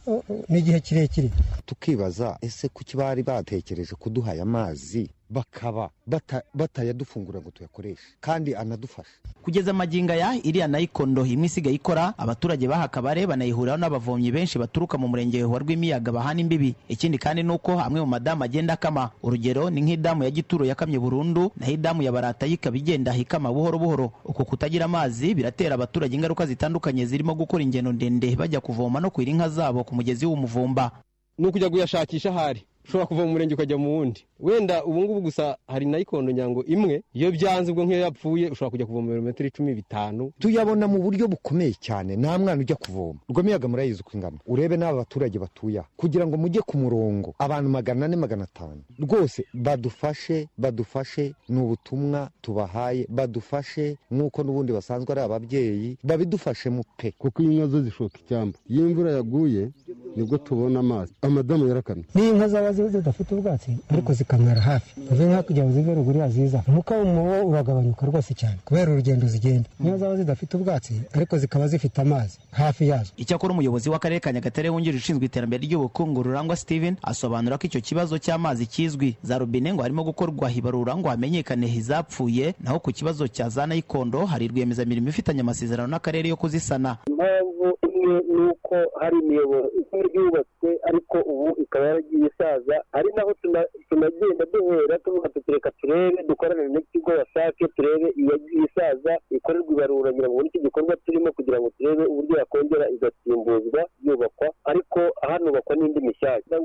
ni 0.50 0.60
igihe 0.60 0.80
kirekire. 0.80 1.30
Tukibaza 1.66 2.38
ese 2.42 2.68
kuki 2.68 2.98
bari 2.98 3.24
batekereje 3.24 3.96
kuduha 3.96 4.32
aya 4.32 4.46
mazi? 4.46 5.10
Bakaba 5.32 5.90
bata- 6.08 6.44
batayadufungura 6.54 7.40
ngo 7.42 7.52
tuyakoreshe 7.52 8.04
kandi 8.20 8.56
anadufasha 8.56 9.10
kugeza 9.44 9.72
amagingo 9.72 10.12
aya 10.14 10.36
iriya 10.44 10.68
nayikondo 10.68 11.26
imwe 11.26 11.46
isigaye 11.48 11.76
ikora 11.76 12.14
abaturage 12.18 12.68
baha 12.68 12.84
akabare 12.84 13.24
banayihuriraho 13.28 13.80
n'abavomyi 13.80 14.32
benshi 14.32 14.60
baturuka 14.60 14.98
mu 15.00 15.08
murenge 15.08 15.44
wa 15.44 15.60
rwimiyaga 15.60 16.12
bahana 16.12 16.42
imbibi. 16.42 16.76
Ikindi 16.90 17.18
kandi 17.18 17.44
ni 17.44 17.52
uko 17.52 17.80
amwe 17.80 18.02
mu 18.02 18.08
madamu 18.08 18.44
agenda 18.44 18.74
akama. 18.74 19.10
Urugero 19.24 19.70
ni 19.70 19.82
nk'idamu 19.82 20.24
ya 20.24 20.30
gituro 20.32 20.66
yakamye 20.66 21.00
burundu 21.00 21.52
naho 21.58 21.72
idamu 21.72 22.02
ya 22.04 22.12
barata 22.12 22.46
yo 22.46 22.54
ikaba 22.54 22.78
igenda 22.78 23.16
ikama 23.16 23.50
buhoro 23.54 23.80
buhoro. 23.80 24.12
Uko 24.26 24.46
kutagira 24.46 24.86
amazi 24.86 25.34
biratera 25.34 25.76
abaturage 25.76 26.16
ingaruka 26.16 26.46
zitandukanye 26.46 27.06
zirimo 27.06 27.34
gukora 27.36 27.64
ingendo 27.64 27.92
ndende 27.92 28.36
bajya 28.36 28.60
kuvoma 28.62 29.00
no 29.00 29.10
kwira 29.10 29.32
inka 29.32 29.50
zabo 29.50 29.84
ku 29.84 29.96
mugezi 29.96 30.26
w'umuvumba. 30.26 30.92
Ni 31.38 31.48
ukujya 31.48 31.70
kuyashakisha 31.70 32.30
ahari. 32.30 32.62
Ushobora 32.86 33.06
kuva 33.08 33.26
mu 33.26 33.32
murenge 33.32 33.54
ukajya 33.54 33.78
mu 33.78 33.98
wundi. 33.98 34.26
Wenda 34.40 34.84
ubu 34.86 35.02
ngubu 35.04 35.22
gusa 35.22 35.58
hari 35.68 35.86
nayikondo 35.86 36.32
nyango 36.32 36.64
imwe 36.66 37.04
iyo 37.14 37.32
byanze 37.32 37.72
ubwo 37.72 37.84
nk'iyo 37.86 38.00
yapfuye 38.02 38.50
ushobora 38.50 38.72
kujya 38.72 38.86
kuvoma 38.86 39.08
ibirometero 39.08 39.48
icumi 39.48 39.74
bitanu. 39.76 40.32
Tuyabona 40.40 40.88
mu 40.88 40.98
buryo 41.02 41.28
bukomeye 41.28 41.74
cyane 41.80 42.16
nta 42.18 42.38
mwana 42.40 42.62
ujya 42.62 42.76
kuvoma. 42.76 43.20
Rwamiyaga 43.30 43.68
murayizi 43.68 44.02
uko 44.02 44.12
ingana. 44.18 44.38
Urebe 44.46 44.78
n'aba 44.78 44.98
baturage 45.06 45.40
batuye 45.40 45.80
aha 45.80 45.88
kugira 45.98 46.28
ngo 46.28 46.38
mujye 46.38 46.62
ku 46.66 46.78
murongo. 46.78 47.36
Abantu 47.40 47.70
magana 47.70 48.06
ane 48.06 48.16
magana 48.16 48.44
atanu. 48.50 48.82
Rwose 49.00 49.46
badufashe 49.54 50.48
badufashe 50.58 51.34
ni 51.50 51.60
ubutumwa 51.62 52.30
tubahaye. 52.42 53.06
Badufashe 53.10 53.98
nk'uko 54.12 54.44
n'ubundi 54.44 54.74
basanzwe 54.74 55.12
ari 55.14 55.22
ababyeyi 55.22 55.98
babidufashemo 56.04 56.84
pe. 56.98 57.14
Kuko 57.18 57.44
inka 57.44 57.68
zo 57.68 57.82
zishoka 57.82 58.18
icyamba 58.20 58.58
iyo 58.70 58.90
imvura 58.90 59.12
yaguye 59.12 59.70
ni 60.16 60.24
bwo 60.24 60.38
tubona 60.38 60.80
amazi. 60.80 61.14
Amadamu 61.22 61.68
yarakamye. 61.68 62.04
N'inka 62.16 62.48
zaba 62.48 62.71
zi- 62.74 62.90
zidafite 62.90 63.36
ubwatsi. 63.36 63.78
Ariko 63.90 64.14
zikamara 64.14 64.62
hafi. 64.62 64.96
Tuve 65.10 65.26
nka 65.26 65.44
kugira 65.44 65.66
ngo 65.66 65.74
zive 65.74 65.94
ruguru 65.96 66.20
yaziza 66.20 66.64
umwuka 66.68 66.96
w'umubu 66.98 67.50
uragabanyuka 67.50 68.06
rwose 68.06 68.34
cyane. 68.34 68.58
Kubera 68.66 68.92
urugendo 68.92 69.28
zigenda. 69.28 69.70
Inka 69.84 69.98
zaba 69.98 70.16
zidafite 70.16 70.58
ubwatsi 70.58 71.02
ariko 71.14 71.38
zikaba 71.38 71.68
zifite 71.68 72.02
amazi 72.02 72.40
hafi 72.52 72.88
yazo. 72.88 73.12
Icyakora 73.18 73.54
umuyobozi 73.54 73.90
w'akarere 73.90 74.20
ka 74.20 74.32
nyagatare 74.32 74.70
wungirije 74.70 74.98
ushinzwe 75.04 75.26
iterambere 75.26 75.64
ry'ubukungu 75.68 76.24
rurangwa 76.24 76.56
steven 76.56 76.96
asobanura 77.04 77.58
ko 77.58 77.68
icyo 77.68 77.82
kibazo 77.82 78.18
cy'amazi 78.18 78.66
kizwi. 78.66 79.16
Za 79.24 79.38
robine 79.38 79.74
ngo 79.74 79.82
harimo 79.82 80.04
gukorwa 80.04 80.52
ibarura 80.52 80.96
ngo 80.98 81.10
hamenyekane 81.10 81.68
izapfuye 81.68 82.54
naho 82.64 82.80
ku 82.80 82.92
kibazo 82.92 83.28
cya 83.28 83.50
za 83.50 83.68
nayikondo 83.68 84.26
hari 84.26 84.48
rwiyemezamirimo 84.48 85.10
ifitanye 85.10 85.42
amasezerano 85.42 85.88
n'akarere 85.92 86.30
yo 86.30 86.36
kuzisana. 86.38 86.98
Impamvu 88.02 88.34
imwe 88.34 88.46
ni 88.46 88.50
uko 88.52 88.76
hari 89.00 89.18
imiyoboro 89.20 89.68
imwe 89.80 90.06
yubatswe 90.14 90.70
ariko 90.90 91.18
ubu 91.32 91.62
ikaba 91.64 91.86
yaragiye 91.88 92.28
isaza. 92.28 92.76
Ari 92.92 93.10
naho 93.16 93.34
tuna- 93.42 93.68
tunagenda 93.90 94.46
duhera 94.54 94.98
tuvuga 95.00 95.30
tuti 95.30 95.52
reka 95.52 95.72
turebe 95.72 96.24
dukorane 96.28 96.68
n'ikigo 96.68 97.12
wasake 97.12 97.68
turebe 97.76 98.08
iyagiye 98.22 98.64
isaza 98.66 99.14
ikorerwa 99.30 99.72
ibarura 99.74 100.12
ngira 100.12 100.30
ngo 100.30 100.42
n'iki 100.42 100.60
gikorwa 100.60 100.96
turimo 101.06 101.32
kugira 101.32 101.60
ngo 101.60 101.70
turebe 101.78 102.04
uburyo 102.06 102.38
yakongera 102.40 102.90
igasimbuzwa 102.90 103.82
yubakwa. 104.06 104.48
Ariko 104.66 105.00
hanubakwa 105.22 105.76
n'indi 105.76 106.00
mishyashya. 106.02 106.58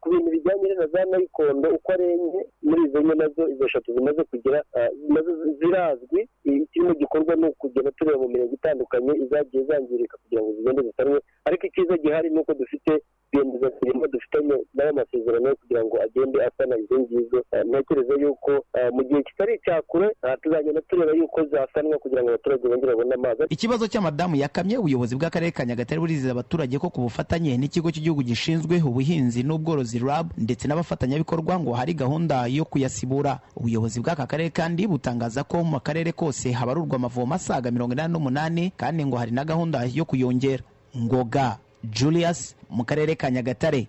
Ku 0.00 0.10
bintu 0.10 0.30
bijyanye 0.30 0.74
na 0.74 0.86
za 0.86 1.04
nayikondo 1.04 1.68
uko 1.76 1.92
ari 1.92 2.04
enye 2.04 2.42
muri 2.62 2.80
izo 2.86 2.98
enye 3.00 3.14
na 3.14 3.28
zo 3.34 3.48
izo 3.48 3.64
eshatu 3.66 3.92
zimaze 3.94 4.22
kugira 4.24 4.58
eh, 4.76 4.90
na 5.08 5.20
zo 5.22 5.32
zirazwi 5.58 6.20
ikirimo 6.44 6.94
gikorwa 6.94 7.36
ni 7.36 7.46
ukugenda 7.48 7.90
tureba 7.90 8.18
mu 8.18 8.28
mirenge 8.28 8.54
itandukanye 8.54 9.12
izagiye 9.24 9.64
zangirika 9.64 10.16
kugira 10.22 10.42
ngo 10.42 10.52
zigende 10.52 10.82
zisanwe 10.82 11.18
ariko 11.44 11.66
icyiza 11.66 11.96
gihari 11.96 12.30
ni 12.30 12.38
uko 12.40 12.54
dufite 12.54 12.92
rwiyemezamirimo 13.32 14.06
dufitanye 14.06 14.54
na 14.74 14.84
yo 14.84 14.90
amasezerano 14.90 15.48
yo 15.48 15.56
kugira 15.56 15.84
ngo 15.84 15.96
agende 16.02 16.38
asana 16.46 16.76
izo 16.78 16.96
ngizo 17.00 17.38
ntekereza 17.68 18.14
yuko 18.22 18.50
eh, 18.78 18.92
mu 18.92 19.02
gihe 19.08 19.22
kitari 19.22 19.54
icya 19.54 19.82
kure 19.82 20.06
eh, 20.24 20.36
tuzagenda 20.42 20.80
tureba 20.80 21.12
yuko 21.12 21.40
zasanwa 21.44 21.98
kugira 21.98 22.22
ngo 22.22 22.28
abaturage 22.30 22.68
bongere 22.68 22.92
babone 22.92 23.14
amazi. 23.14 23.42
Ikibazo 23.48 23.86
cy'amadamu 23.88 24.36
yakamye 24.36 24.78
ubuyobozi 24.78 25.16
bw'akarere 25.16 25.50
ka 25.52 25.64
nyagatare 25.64 26.00
burizeza 26.00 26.30
abaturage 26.32 26.78
ko 26.78 26.90
ku 26.90 27.00
bufatanye 27.00 27.56
n'ikigo 27.56 27.90
cy'igihugu 27.90 28.22
gishinzwe 28.22 28.80
ubuhinzi 28.82 29.42
n'ubworozi 29.42 29.98
rab 29.98 30.32
ndetse 30.38 30.68
n'abafatanyabikorwa 30.68 31.60
ngo 31.60 31.72
hari 31.72 31.94
gahunda 31.94 32.46
yo 32.46 32.64
kuyasibura. 32.64 33.40
Ubuyobozi 33.56 34.00
bw'aka 34.00 34.26
karere 34.26 34.50
kandi 34.50 34.86
butangaza 34.86 35.44
ko 35.44 35.64
mu 35.64 35.80
karere 35.80 36.12
kose 36.12 36.52
habarurwa 36.52 36.96
amavomo 36.96 37.34
asaga 37.34 37.70
mirongo 37.70 37.92
inani 37.92 38.12
n'umunani 38.12 38.64
kandi 38.76 39.04
ngo 39.04 39.16
hari 39.16 39.30
na 39.32 39.44
gahunda 39.44 39.84
yo 39.84 40.04
kuyongera. 40.04 40.62
Ngoga. 40.96 41.58
Julius 41.84 42.54
mu 42.70 42.84
karere 42.84 43.14
ka 43.16 43.30
nyagatare. 43.30 43.88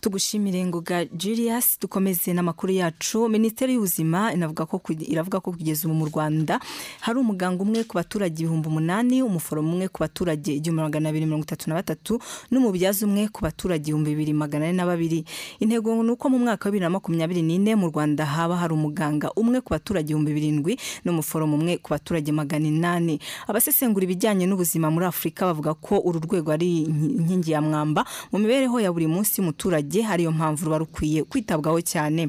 Tugushimire 0.00 0.64
ngoga 0.66 1.04
Julius 1.04 1.78
dukomeze 1.80 2.32
n'amakuru 2.32 2.72
yacu. 2.72 3.28
Minisiteri 3.28 3.74
y'ubuzima 3.74 4.32
inavuga 4.32 4.66
ko 4.66 4.80
iravuga 4.98 5.40
ko 5.40 5.52
kugeza 5.52 5.88
ubu 5.88 5.94
mu 5.94 6.06
rwanda 6.08 6.60
hari 7.00 7.18
umuganga 7.20 7.62
umwe 7.62 7.84
ku 7.84 7.94
baturage 8.00 8.40
ibihumbi 8.42 8.68
umunani 8.68 9.22
umuforomo 9.22 9.72
umwe 9.76 9.88
ku 9.88 10.00
baturage 10.00 10.56
igihumbi 10.56 10.82
magana 10.82 11.08
abiri 11.12 11.26
mirongo 11.26 11.44
itatu 11.44 11.68
na 11.68 11.76
batatu 11.76 12.16
n'umubyaza 12.50 13.04
umwe 13.06 13.28
ku 13.28 13.44
baturage 13.44 13.82
ibihumbi 13.92 14.10
bibiri 14.16 14.32
magana 14.32 14.64
ane 14.64 14.72
na 14.76 14.86
babiri. 14.88 15.24
Intego 15.60 15.92
ni 16.02 16.10
uko 16.10 16.30
mu 16.32 16.38
mwaka 16.38 16.64
wa 16.64 16.70
bibiri 16.72 16.84
na 16.84 16.90
makumyabiri 16.90 17.42
n'ine 17.42 17.76
mu 17.76 17.92
rwanda 17.92 18.24
haba 18.24 18.56
hari 18.56 18.72
umuganga 18.72 19.28
umwe 19.36 19.60
ku 19.60 19.70
baturage 19.76 20.08
ibihumbi 20.16 20.32
birindwi 20.32 20.78
n'umuforomo 21.04 21.56
umwe 21.60 21.76
ku 21.76 21.92
baturage 21.92 22.32
magana 22.32 22.66
inani. 22.66 23.20
Abasesengura 23.46 24.04
ibijyanye 24.08 24.46
n'ubuzima 24.48 24.88
muri 24.88 25.04
afurika 25.06 25.44
bavuga 25.44 25.74
ko 25.76 26.00
uru 26.00 26.24
rwego 26.24 26.52
ari 26.56 26.88
inki- 26.88 27.20
inkingi 27.20 27.50
ya 27.52 27.60
mwamba 27.60 28.04
mu 28.32 28.38
mibereho 28.40 28.80
ya 28.80 28.88
buri 28.92 29.04
munsi 29.06 29.40
y'umuturage 29.40 29.89
ariyo 29.98 30.30
mpamvu 30.32 30.64
ruba 30.64 30.78
rukwiye 30.78 31.24
kwitabwaho 31.26 31.80
cyane. 31.82 32.28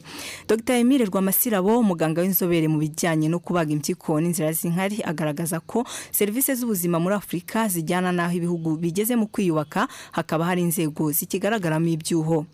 Dr. 0.50 0.74
Emile 0.82 1.06
rwamasirabo 1.06 1.80
umuganga 1.80 2.22
w'inzobere 2.26 2.66
mu 2.68 2.82
bijyanye 2.82 3.30
no 3.30 3.38
kubaga 3.40 3.70
impyiko 3.72 4.18
n'inzira 4.22 4.50
z'inkari 4.52 4.98
agaragaza 5.06 5.60
ko 5.62 5.86
serivisi 6.12 6.56
z'ubuzima 6.58 6.98
muri 7.00 7.16
afurika 7.16 7.68
zijyana 7.70 8.10
n'aho 8.12 8.34
ibihugu 8.42 8.78
bigeze 8.82 9.14
mu 9.16 9.28
kwiyubaka 9.30 9.88
hakaba 10.12 10.46
hari 10.50 10.62
inzego 10.66 11.12
zikigaragaramo 11.14 11.88
ibyuho. 11.88 12.46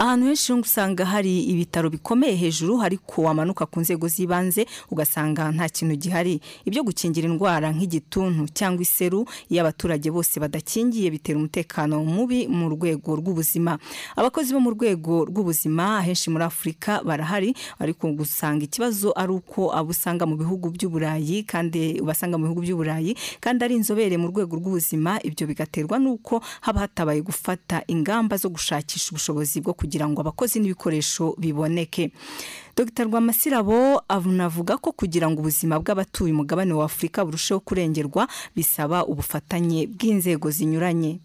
Ahantu 0.00 0.26
henshi 0.26 0.52
usanga 0.52 1.04
hari 1.04 1.42
ibitaro 1.44 1.90
bikomeye 1.90 2.36
hejuru 2.36 2.82
ariko 2.82 3.22
wamanuka 3.22 3.66
ku 3.66 3.80
nzego 3.80 4.08
z'ibanze 4.08 4.66
ugasanga 4.90 5.52
nta 5.52 5.68
kintu 5.68 5.96
gihari. 5.96 6.40
Ibyo 6.64 6.82
gukingira 6.88 7.28
indwara 7.28 7.68
nk'igituntu 7.72 8.48
cyangwa 8.48 8.80
iseru 8.82 9.28
iyo 9.52 9.60
abaturage 9.60 10.08
bose 10.10 10.40
badakingiye 10.40 11.10
bitera 11.12 11.36
umutekano 11.38 12.00
mubi 12.04 12.48
mu 12.48 12.72
rwego 12.72 13.12
rw'ubuzima. 13.20 13.76
Abakozi 14.16 14.56
bo 14.56 14.60
mu 14.64 14.70
rwego 14.72 15.28
rw'ubuzima 15.28 16.00
ahenshi 16.00 16.30
muri 16.32 16.44
afurika 16.48 17.04
barahari 17.04 17.52
ariko 17.76 18.08
gusanga 18.16 18.64
ikibazo 18.64 19.12
ari 19.12 19.32
uko 19.36 19.68
abo 19.68 19.92
usanga 19.92 20.24
mu 20.24 20.40
bihugu 20.40 20.72
by'uburayi 20.72 21.44
kandi 21.44 22.00
ubasanga 22.00 22.40
mu 22.40 22.48
bihugu 22.48 22.60
by'uburayi 22.64 23.12
kandi 23.36 23.60
ari 23.68 23.74
inzobere 23.76 24.16
mu 24.16 24.32
rwego 24.32 24.56
rw'ubuzima 24.56 25.20
ibyo 25.20 25.44
bigaterwa 25.44 26.00
n'uko 26.00 26.40
haba 26.64 26.88
hatabaye 26.88 27.20
gufata 27.20 27.84
ingamba 27.84 28.40
zo 28.40 28.48
gushakisha 28.48 29.12
ubushobozi 29.12 29.60
bwo 29.60 29.76
kugira 29.90 30.06
ngo 30.06 30.20
abakozi 30.22 30.62
n'ibikoresho 30.62 31.34
biboneke. 31.34 32.14
Dr. 32.78 33.10
Rwamasirabo 33.10 34.06
anavuga 34.08 34.78
ko 34.78 34.94
kugira 34.94 35.26
ngo 35.26 35.42
ubuzima 35.42 35.82
bw'abatuye 35.82 36.30
umugabane 36.30 36.70
wa 36.78 36.84
afurika 36.86 37.26
burusheho 37.26 37.58
kurengerwa 37.60 38.28
bisaba 38.54 39.02
ubufatanye 39.02 39.90
bw'inzego 39.90 40.46
zinyuranye. 40.50 41.18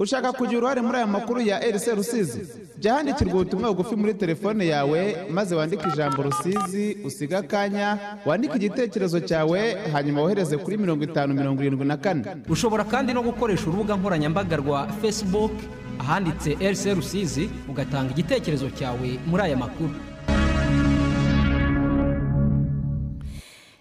Ushaka 0.00 0.32
kugira 0.32 0.58
uruhare 0.58 0.80
muri 0.80 0.96
aya 0.96 1.06
makuru 1.06 1.40
ya 1.40 1.58
rc 1.60 1.86
rusizi? 1.96 2.40
Jya 2.78 2.94
handikirwa 2.94 3.34
ubutumwa 3.34 3.68
bugufi 3.74 3.96
muri 3.96 4.14
telefone 4.14 4.66
yawe 4.66 5.16
maze 5.30 5.54
wandike 5.54 5.88
ijambo 5.88 6.22
rusizi 6.22 6.96
usiga 7.04 7.38
akanya 7.38 7.98
wandike 8.26 8.56
igitekerezo 8.56 9.20
cyawe 9.20 9.76
hanyuma 9.92 10.22
wohereze 10.22 10.56
kuri 10.56 10.76
mirongo 10.76 11.04
itanu 11.04 11.34
mirongo 11.34 11.62
irindwi 11.62 11.86
na 11.86 11.96
kane. 11.96 12.24
Ushobora 12.48 12.84
kandi 12.84 13.12
no 13.12 13.22
gukoresha 13.22 13.66
urubuga 13.66 13.96
nkoranyambaga 13.96 14.56
rwa 14.56 14.86
facebook 15.02 15.52
ahanditse 15.98 16.54
rc 16.62 16.84
rusizi 16.94 17.50
ugatanga 17.68 18.10
igitekerezo 18.10 18.70
cyawe 18.70 19.18
muri 19.26 19.42
aya 19.42 19.56
makuru. 19.56 19.90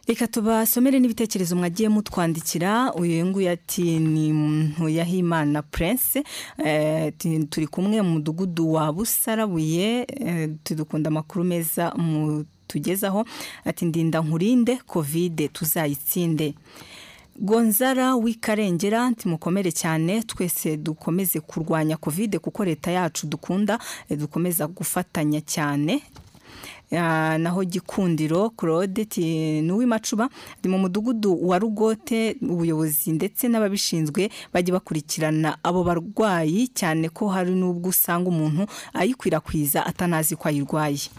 Reka 0.08 0.28
tubasomere 0.28 1.00
n'ibitekerezo 1.00 1.56
mwagiye 1.56 1.89
mutwandikira. 1.89 2.93
Uyu 2.93 3.26
nguyu 3.26 3.50
ati 3.50 4.00
ni 4.00 4.32
ntuyahimana 4.32 5.62
prince. 5.62 6.24
Eh, 6.65 7.13
turi 7.50 7.67
kumwe 7.67 8.02
mu 8.02 8.10
mudugudu 8.10 8.74
wa 8.74 8.93
busarabuye. 8.93 10.08
Eh, 10.10 10.50
tudukunda 10.63 11.08
amakuru 11.08 11.43
meza 11.43 11.91
mu 11.96 12.46
tugezaho. 12.67 13.26
Ati 13.65 13.86
ndinda 13.86 14.22
nkurinde 14.22 14.76
kovide 14.86 15.48
tuzayitsinde. 15.48 16.54
Gonzara 17.39 18.15
w'ikarengera 18.15 19.12
timukomere 19.13 19.72
cyane 19.72 20.24
twese 20.24 20.78
dukomeze 20.78 21.39
kurwanya 21.39 21.98
kovide 21.98 22.39
kuko 22.39 22.65
leta 22.65 22.91
yacu 22.91 23.28
dukunda 23.28 23.80
eh, 24.10 24.17
dukomeza 24.17 24.67
gufatanya 24.67 25.41
cyane. 25.41 26.02
Naho 26.91 27.63
gikundiro 27.63 28.50
claude 28.50 29.02
ati 29.02 29.62
ni 30.63 30.69
mu 30.69 30.78
mudugudu 30.80 31.47
wa 31.47 31.60
rugote 31.60 32.36
ubuyobozi 32.41 33.12
ndetse 33.12 33.47
n'ababishinzwe 33.47 34.30
bajye 34.54 34.71
bakurikirana 34.73 35.58
abo 35.63 35.84
barwayi 35.84 36.67
cyane 36.71 37.10
ko 37.10 37.28
hari 37.28 37.52
n'ubwo 37.52 37.89
usanga 37.89 38.30
umuntu 38.30 38.65
ayikwirakwiza 38.93 39.86
atanazi 39.86 40.36
ko 40.36 40.47
ayirwaye. 40.47 41.12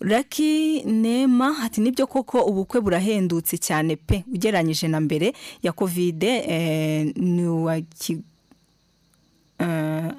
Lucky 0.00 0.82
Nema 0.84 1.56
ati 1.64 1.80
ni 1.80 1.90
byo 1.90 2.06
koko 2.06 2.40
ubukwe 2.44 2.80
burahendutse 2.80 3.56
cyane 3.58 3.96
pe. 3.96 4.24
Ugereranyije 4.34 4.88
na 4.88 5.00
mbere 5.00 5.32
ya 5.62 5.72
kovide 5.72 6.44
eh, 6.48 7.12
ni 7.16 7.46
uwa 7.48 7.80
ki- 7.80 8.12
eh, 8.12 8.20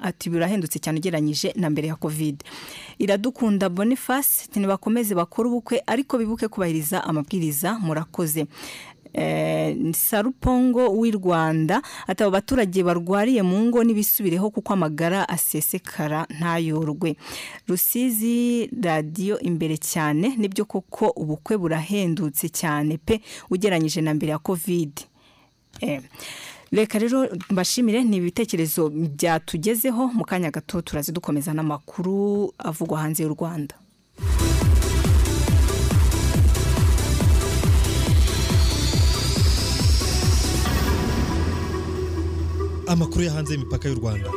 ati 0.02 0.30
birahendutse 0.30 0.78
cyane 0.78 0.98
ugereranyije 0.98 1.52
na 1.56 1.70
mbere 1.70 1.88
ya 1.88 1.96
kovide 1.96 2.44
iradukunda 2.98 3.68
boniface 3.68 4.44
ati 4.50 4.60
nibakomeze 4.60 5.14
bakore 5.14 5.48
ubukwe 5.48 5.82
ariko 5.86 6.18
bibuke 6.18 6.48
kubahiriza 6.48 7.04
amabwiriza 7.04 7.78
murakoze. 7.78 8.46
Eh, 9.12 9.76
sarupongo 9.94 10.88
w'i 11.00 11.10
rwanda 11.10 11.82
ati 12.06 12.22
abo 12.22 12.30
baturage 12.32 12.82
barwariye 12.84 13.42
mu 13.42 13.56
ngo 13.64 13.80
n'ibisubireho 13.84 14.50
kuko 14.50 14.72
amagara 14.72 15.28
asesekara 15.28 16.26
ntayorwe 16.38 17.16
rusizi 17.68 18.68
radiyo 18.82 19.40
imbere 19.40 19.76
cyane 19.80 20.36
ni 20.36 20.48
byo 20.48 20.64
koko 20.68 21.08
ubukwe 21.16 21.56
burahendutse 21.56 22.48
cyane 22.52 22.98
pe 23.00 23.20
ugereranyije 23.50 24.00
na 24.04 24.14
mbere 24.14 24.32
ya 24.32 24.38
kovide 24.38 25.02
Eh, 25.80 26.00
reka 26.72 26.98
rero 26.98 27.28
mbashimire 27.50 28.04
ni 28.04 28.16
ibitekerezo 28.16 28.88
byatugezeho. 28.90 30.02
Mu 30.18 30.24
kanya 30.24 30.50
gato 30.50 30.80
turazi 30.82 31.12
dukomeza 31.12 31.50
n'amakuru 31.54 32.16
avugwa 32.58 32.96
hanze 33.02 33.22
y'u 33.22 33.34
rwanda. 33.36 33.74
Amakuru 42.92 43.24
yo 43.24 43.30
hanze 43.32 43.50
y'imipaka 43.52 43.88
y'u 43.88 43.94
rwanda. 44.00 44.28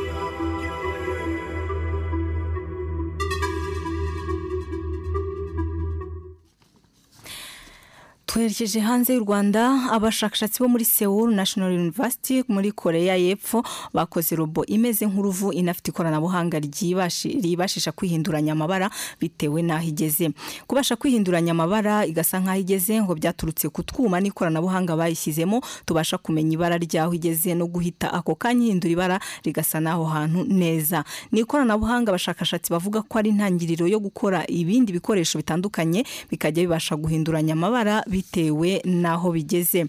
Twerekeje 8.32 8.80
hanze 8.80 9.12
y'u 9.14 9.20
rwanda 9.24 9.92
abashakashatsi 9.92 10.62
bo 10.62 10.68
muri 10.68 10.84
Seoul 10.84 11.34
National 11.34 11.68
University 11.72 12.40
muri 12.48 12.72
koreya 12.72 13.16
y'epfo 13.16 13.60
bakoze 13.92 14.36
robo 14.36 14.64
imeze 14.64 15.06
nk'uruvu 15.06 15.52
inafite 15.52 15.88
ikoranabuhanga 15.90 16.58
riyibashisha 16.58 17.92
kwihinduranya 17.92 18.52
amabara 18.52 18.90
bitewe 19.20 19.62
n'aho 19.62 19.84
igeze. 19.88 20.30
Kubasha 20.66 20.96
kwihinduranya 20.96 21.52
amabara 21.52 22.06
igasa 22.06 22.40
nk'aho 22.40 22.58
igeze 22.60 23.02
ngo 23.02 23.12
byaturutse 23.14 23.68
ku 23.68 23.82
twuma 23.84 24.16
n'ikoranabuhanga 24.20 24.96
bayishyizemo 24.96 25.60
tubasha 25.84 26.16
kumenya 26.18 26.54
ibara 26.56 26.76
ry'aho 26.80 27.12
igeze 27.12 27.52
no 27.54 27.66
guhita 27.68 28.08
ako 28.16 28.34
kanya 28.40 28.64
ihindura 28.66 28.92
ibara 28.92 29.16
rigasa 29.44 29.76
n'aho 29.80 30.04
hantu 30.08 30.44
neza. 30.48 31.04
Ni 31.32 31.40
ikoranabuhanga 31.44 32.08
abashakashatsi 32.08 32.72
bavuga 32.72 33.02
ko 33.04 33.18
ari 33.20 33.28
intangiriro 33.28 33.84
yo 33.84 34.00
gukora 34.00 34.40
ibindi 34.48 34.88
bikoresho 34.96 35.36
bitandukanye 35.36 36.00
bikajya 36.32 36.64
bibasha 36.64 36.96
guhinduranya 36.96 37.52
amabara 37.52 38.00
bitewe 38.22 38.82
n'aho 38.86 39.32
bigeze. 39.34 39.86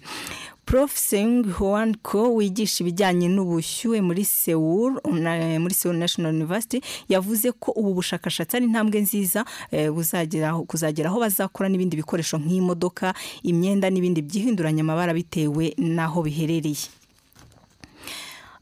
Prof. 0.65 0.95
Seng 0.97 1.43
Hoan 1.59 1.95
Ko 2.01 2.33
wigisha 2.39 2.83
ibijyanye 2.83 3.27
n'ubushyuhe 3.27 3.99
muri 4.01 4.23
Seoul 4.25 4.95
muri 5.59 5.73
Seoul 5.75 5.97
National 5.99 6.31
University 6.33 6.79
yavuze 7.09 7.51
ko 7.51 7.71
ubu 7.75 7.93
bushakashatsi 7.99 8.55
ari 8.57 8.65
intambwe 8.65 9.01
nziza 9.03 9.45
eh, 9.71 9.91
buzageraho 9.91 10.63
kuzageraho 10.63 11.19
bazakora 11.19 11.67
n'ibindi 11.69 11.99
bikoresho 11.99 12.37
nk'imodoka 12.39 13.13
imyenda 13.43 13.89
n'ibindi 13.91 14.21
byihinduranya 14.23 14.81
amabara 14.87 15.11
bitewe 15.13 15.75
n'aho 15.77 16.23
biherereye. 16.23 17.02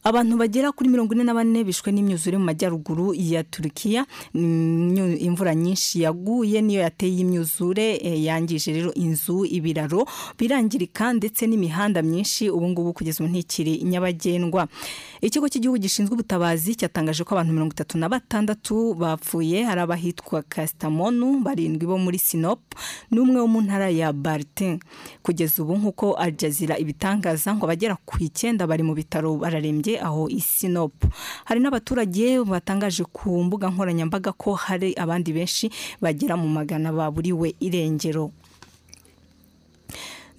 Abantu 0.04 0.38
bagera 0.38 0.72
kuri 0.72 0.90
mirongo 0.90 1.14
ine 1.14 1.24
na 1.24 1.34
bane 1.34 1.64
bishwe 1.64 1.92
n'imyuzure 1.92 2.38
mu 2.38 2.46
majyaruguru 2.46 3.14
ya 3.14 3.44
turukiya. 3.44 4.06
Imvura 4.34 5.56
nyinshi 5.56 6.02
yaguye 6.02 6.62
niyo 6.62 6.82
yateye 6.82 7.20
imyuzure 7.22 7.96
eh, 8.02 8.24
yangije 8.24 8.74
rero 8.74 8.94
inzu 8.94 9.46
ibiraro 9.46 10.06
birangirika 10.40 11.14
ndetse 11.14 11.48
n'imihanda 11.48 12.02
myinshi 12.02 12.50
ubu 12.50 12.68
ngubu 12.70 12.94
kugeza 12.94 13.24
ubu 13.24 13.30
ntikiri 13.34 13.84
nyabagendwa. 13.84 14.68
Ikigo 15.22 15.46
cy'igihugu 15.50 15.78
gishinzwe 15.78 16.14
ubutabazi 16.18 16.76
cyatangaje 16.76 17.22
ko 17.24 17.36
abantu 17.38 17.54
mirongo 17.54 17.74
itatu 17.78 17.98
na 17.98 18.10
batandatu 18.10 18.94
bapfuye. 18.98 19.64
Hari 19.64 19.82
abahitwa 19.86 20.42
kastamonu 20.50 21.40
barindwi 21.46 21.86
bo 21.86 21.98
muri 22.02 22.18
sinop 22.18 22.60
n'umwe 23.14 23.38
wo 23.38 23.48
mu 23.48 23.62
ntara 23.62 23.90
ya 23.94 24.10
bartin. 24.14 24.80
Kugeza 25.22 25.62
ubu 25.62 25.78
nk'uko 25.78 26.14
Al 26.18 26.34
Jazeera 26.34 26.78
ibitangaza 26.82 27.54
ngo 27.54 27.66
abagera 27.70 27.96
ku 28.06 28.18
icyenda 28.18 28.66
bari 28.66 28.82
mu 28.84 28.98
bitaro 28.98 29.38
bararembye 29.38 29.91
aho 30.00 30.30
i 30.30 30.40
sinop. 30.40 30.94
Hari 31.46 31.60
n'abaturage 31.60 32.40
batangaje 32.46 33.04
ku 33.04 33.44
mbuga 33.44 33.68
nkoranyambaga 33.70 34.32
ko 34.32 34.54
hari 34.54 34.94
abandi 34.96 35.34
benshi 35.34 35.72
bagera 36.02 36.38
mu 36.38 36.48
magana 36.48 36.92
baburiwe 36.94 37.56
irengero. 37.60 38.32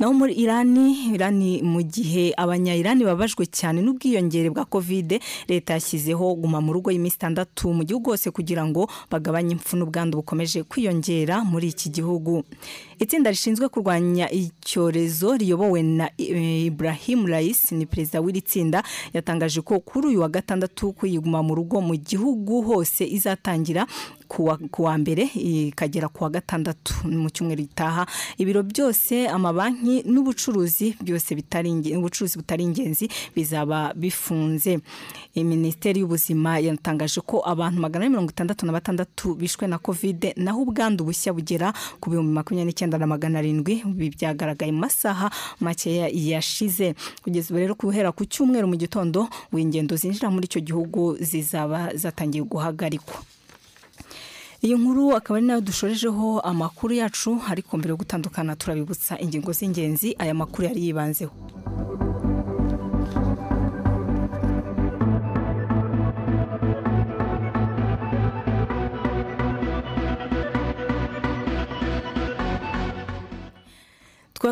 Naho 0.03 0.15
muri 0.19 0.35
irani 0.35 1.15
irani 1.15 1.63
mu 1.63 1.79
gihe 1.83 2.35
abanyayirani 2.37 3.05
babajwe 3.07 3.47
cyane 3.47 3.79
n'ubwiyongere 3.87 4.51
bwa 4.51 4.65
kovide 4.67 5.21
leta 5.47 5.79
yashyizeho 5.79 6.35
guma 6.35 6.59
mu 6.61 6.73
rugo 6.75 6.91
y'iminsi 6.91 7.17
itandatu 7.23 7.71
mu 7.71 7.87
gihugu 7.87 8.11
hose 8.11 8.31
kugira 8.35 8.67
ngo 8.67 8.91
bagabanye 9.11 9.55
impfu 9.55 9.77
n'ubwandu 9.79 10.19
bukomeje 10.19 10.63
kwiyongera 10.67 11.45
muri 11.47 11.69
iki 11.71 11.87
gihugu. 11.95 12.43
Itsinda 12.99 13.31
rishinzwe 13.31 13.69
kurwanya 13.71 14.27
icyorezo 14.31 15.37
riyobowe 15.39 15.83
na 15.83 16.11
Ibrahim 16.19 17.27
Rais 17.27 17.71
ni 17.73 17.87
perezida 17.87 18.19
w'iri 18.21 18.43
tsinda 18.43 18.83
yatangaje 19.15 19.61
ko 19.63 19.79
kuri 19.81 20.07
uyu 20.19 20.21
wa 20.21 20.29
gatandatu 20.29 20.93
kuyiguma 20.99 21.43
mu 21.47 21.55
rugo 21.55 21.79
mu 21.81 21.95
gihugu 21.95 22.63
hose 22.63 23.07
izatangira 23.07 23.87
kuwa 24.71 24.99
mbere 24.99 25.23
ikagera 25.35 26.09
kuwa 26.09 26.31
gatandatu 26.31 26.95
mu 27.09 27.29
cyumweru 27.31 27.63
gitaha. 27.69 28.07
Ibiro 28.39 28.63
byose 28.63 29.29
amabanki 29.29 30.03
n'ubucuruzi 30.09 30.97
byose 31.05 31.37
ubucuruzi 31.97 32.39
butari 32.39 32.65
ingenzi 32.65 33.09
bizaba 33.37 33.93
bifunze. 33.95 34.81
Minisiteri 35.37 36.01
y'ubuzima 36.01 36.59
yatangaje 36.59 37.21
ko 37.21 37.43
abantu 37.45 37.81
magana 37.81 38.05
ane 38.05 38.11
mirongo 38.13 38.31
itandatu 38.31 38.67
na 38.67 38.73
batandatu 38.73 39.35
bishwe 39.35 39.67
na 39.69 39.79
kovide 39.79 40.33
naho 40.37 40.63
ubwandu 40.63 41.05
bushya 41.05 41.33
bugera 41.33 41.73
ku 42.01 42.11
bihumbi 42.11 42.33
makumyabiri 42.33 42.73
n'icyenda 42.73 42.99
na 42.99 43.07
magana 43.07 43.39
arindwi 43.39 43.85
byagaragaye 43.85 44.73
mu 44.73 44.81
masaha 44.89 45.31
makeya 45.61 46.09
yashize. 46.09 46.95
Kugeza 47.23 47.51
ubu 47.53 47.59
rero 47.61 47.75
guhera 47.75 48.13
ku 48.13 48.25
cyumweru 48.25 48.67
mu 48.69 48.77
gitondo 48.77 49.29
ingendo 49.53 49.97
zinjira 49.97 50.31
muri 50.31 50.47
icyo 50.49 50.61
gihugu 50.65 51.17
zizaba 51.21 51.93
zatangiye 51.95 52.45
guhagarikwa. 52.45 53.21
Iyi 54.63 54.75
nkuru 54.75 55.17
akaba 55.17 55.37
ari 55.39 55.47
na 55.47 55.55
yo 55.55 55.61
dushorejeho 55.61 56.41
amakuru 56.41 56.95
yacu 56.95 57.31
ariko 57.51 57.77
mbere 57.77 57.91
yo 57.91 57.97
gutandukana 57.97 58.57
turabibutsa. 58.57 59.19
Ingingo 59.21 59.53
z'ingenzi 59.53 60.15
aya 60.19 60.35
makuru 60.35 60.63
yari 60.69 60.87
yibanzeho. 60.87 61.33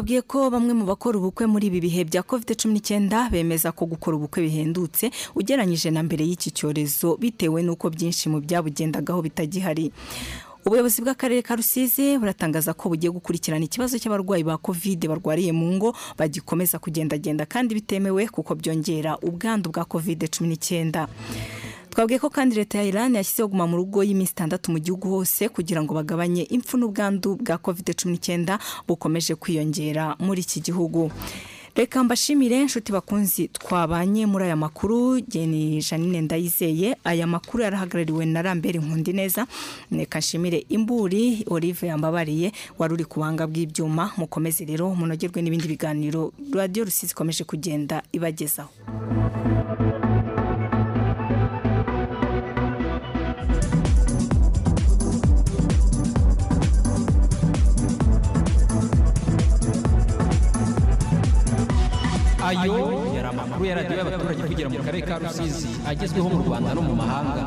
Twabwiye 0.00 0.22
ko 0.24 0.48
bamwe 0.50 0.72
mu 0.72 0.84
bakora 0.88 1.18
ubukwe 1.20 1.44
muri 1.46 1.66
ibi 1.68 1.80
bihe 1.84 2.04
bya 2.08 2.22
covid 2.24 2.56
cumi 2.56 2.74
n'icyenda 2.80 3.28
bemeza 3.28 3.68
ko 3.72 3.84
gukora 3.84 4.16
ubukwe 4.16 4.40
bihendutse 4.48 5.12
ugereranyije 5.36 5.92
na 5.92 6.00
mbere 6.02 6.24
y'iki 6.24 6.48
cyorezo 6.56 7.20
bitewe 7.20 7.60
n'uko 7.62 7.90
byinshi 7.92 8.32
mu 8.32 8.40
byabugendagaho 8.40 9.20
bitagihari. 9.20 9.92
Ubuyobozi 10.64 11.04
bw'akarere 11.04 11.44
ka 11.44 11.52
rusizi 11.56 12.16
buratangaza 12.16 12.72
ko 12.72 12.88
bugiye 12.88 13.12
gukurikirana 13.12 13.60
ikibazo 13.68 14.00
cy'abarwayi 14.00 14.40
ba 14.40 14.56
covid 14.56 15.04
barwariye 15.04 15.52
mu 15.52 15.68
ngo 15.76 15.92
bagikomeza 16.16 16.80
kugendagenda 16.80 17.44
kandi 17.44 17.76
bitemewe 17.76 18.24
kuko 18.32 18.56
byongera 18.56 19.20
ubwandu 19.20 19.68
bwa 19.68 19.84
covid 19.84 20.32
cumi 20.32 20.48
n'icyenda 20.56 21.08
twabwiye 21.90 22.18
ko 22.18 22.31
kandi 22.31 22.57
leta 22.57 22.79
ya 22.79 22.85
Iran 22.85 23.14
yashyizeho 23.14 23.48
guma 23.48 23.66
mu 23.66 23.76
rugo 23.76 24.03
y'iminsi 24.05 24.33
itandatu 24.33 24.70
mu 24.72 24.79
gihugu 24.79 25.09
hose 25.11 25.48
kugira 25.48 25.83
ngo 25.83 25.94
bagabanye 25.94 26.42
impfu 26.55 26.79
n'ubwandu 26.79 27.37
bwa 27.42 27.59
covid 27.59 27.94
cumi 27.98 28.14
n'icyenda 28.14 28.59
bukomeje 28.88 29.35
kwiyongera 29.35 30.16
muri 30.18 30.40
iki 30.40 30.61
gihugu. 30.61 31.11
Reka 31.74 32.05
mbashimire 32.05 32.61
inshuti 32.61 32.92
bakunzi 32.92 33.48
twabanye 33.48 34.26
muri 34.26 34.44
aya 34.44 34.57
makuru 34.57 35.20
geni 35.22 35.81
janine 35.83 36.20
ndayizeye. 36.20 36.96
Aya 37.05 37.26
makuru 37.26 37.62
yarahagarariwe 37.62 38.26
na 38.26 38.42
rambere 38.42 38.79
nkundi 38.81 39.12
neza 39.12 39.46
reka 39.92 40.18
nshimire 40.18 40.66
imburi 40.68 41.44
olive 41.50 41.87
yambabariye 41.87 42.53
wari 42.79 42.94
uri 42.94 43.05
ku 43.05 43.20
buhanga 43.20 43.46
bw'ibyuma. 43.46 44.12
Mukomeze 44.16 44.64
rero 44.64 44.94
munogerwe 44.94 45.42
n'ibindi 45.42 45.68
biganiro. 45.68 46.33
Radiyo 46.53 46.85
rusizi 46.85 47.12
ikomeje 47.12 47.44
kugenda 47.44 48.03
ibagezaho. 48.12 48.70
Ayo 62.50 62.76
yari 63.14 63.28
amakuru 63.30 63.62
ya 63.68 63.74
radiyo 63.78 63.96
y'abaturage 63.98 64.42
kugira 64.50 64.68
mu 64.72 64.78
karere 64.82 65.02
ka 65.08 65.16
rusizi 65.22 65.68
agezweho 65.86 66.28
mu 66.34 66.38
rwanda 66.46 66.70
no 66.74 66.82
mu 66.82 66.94
mahanga. 66.98 67.42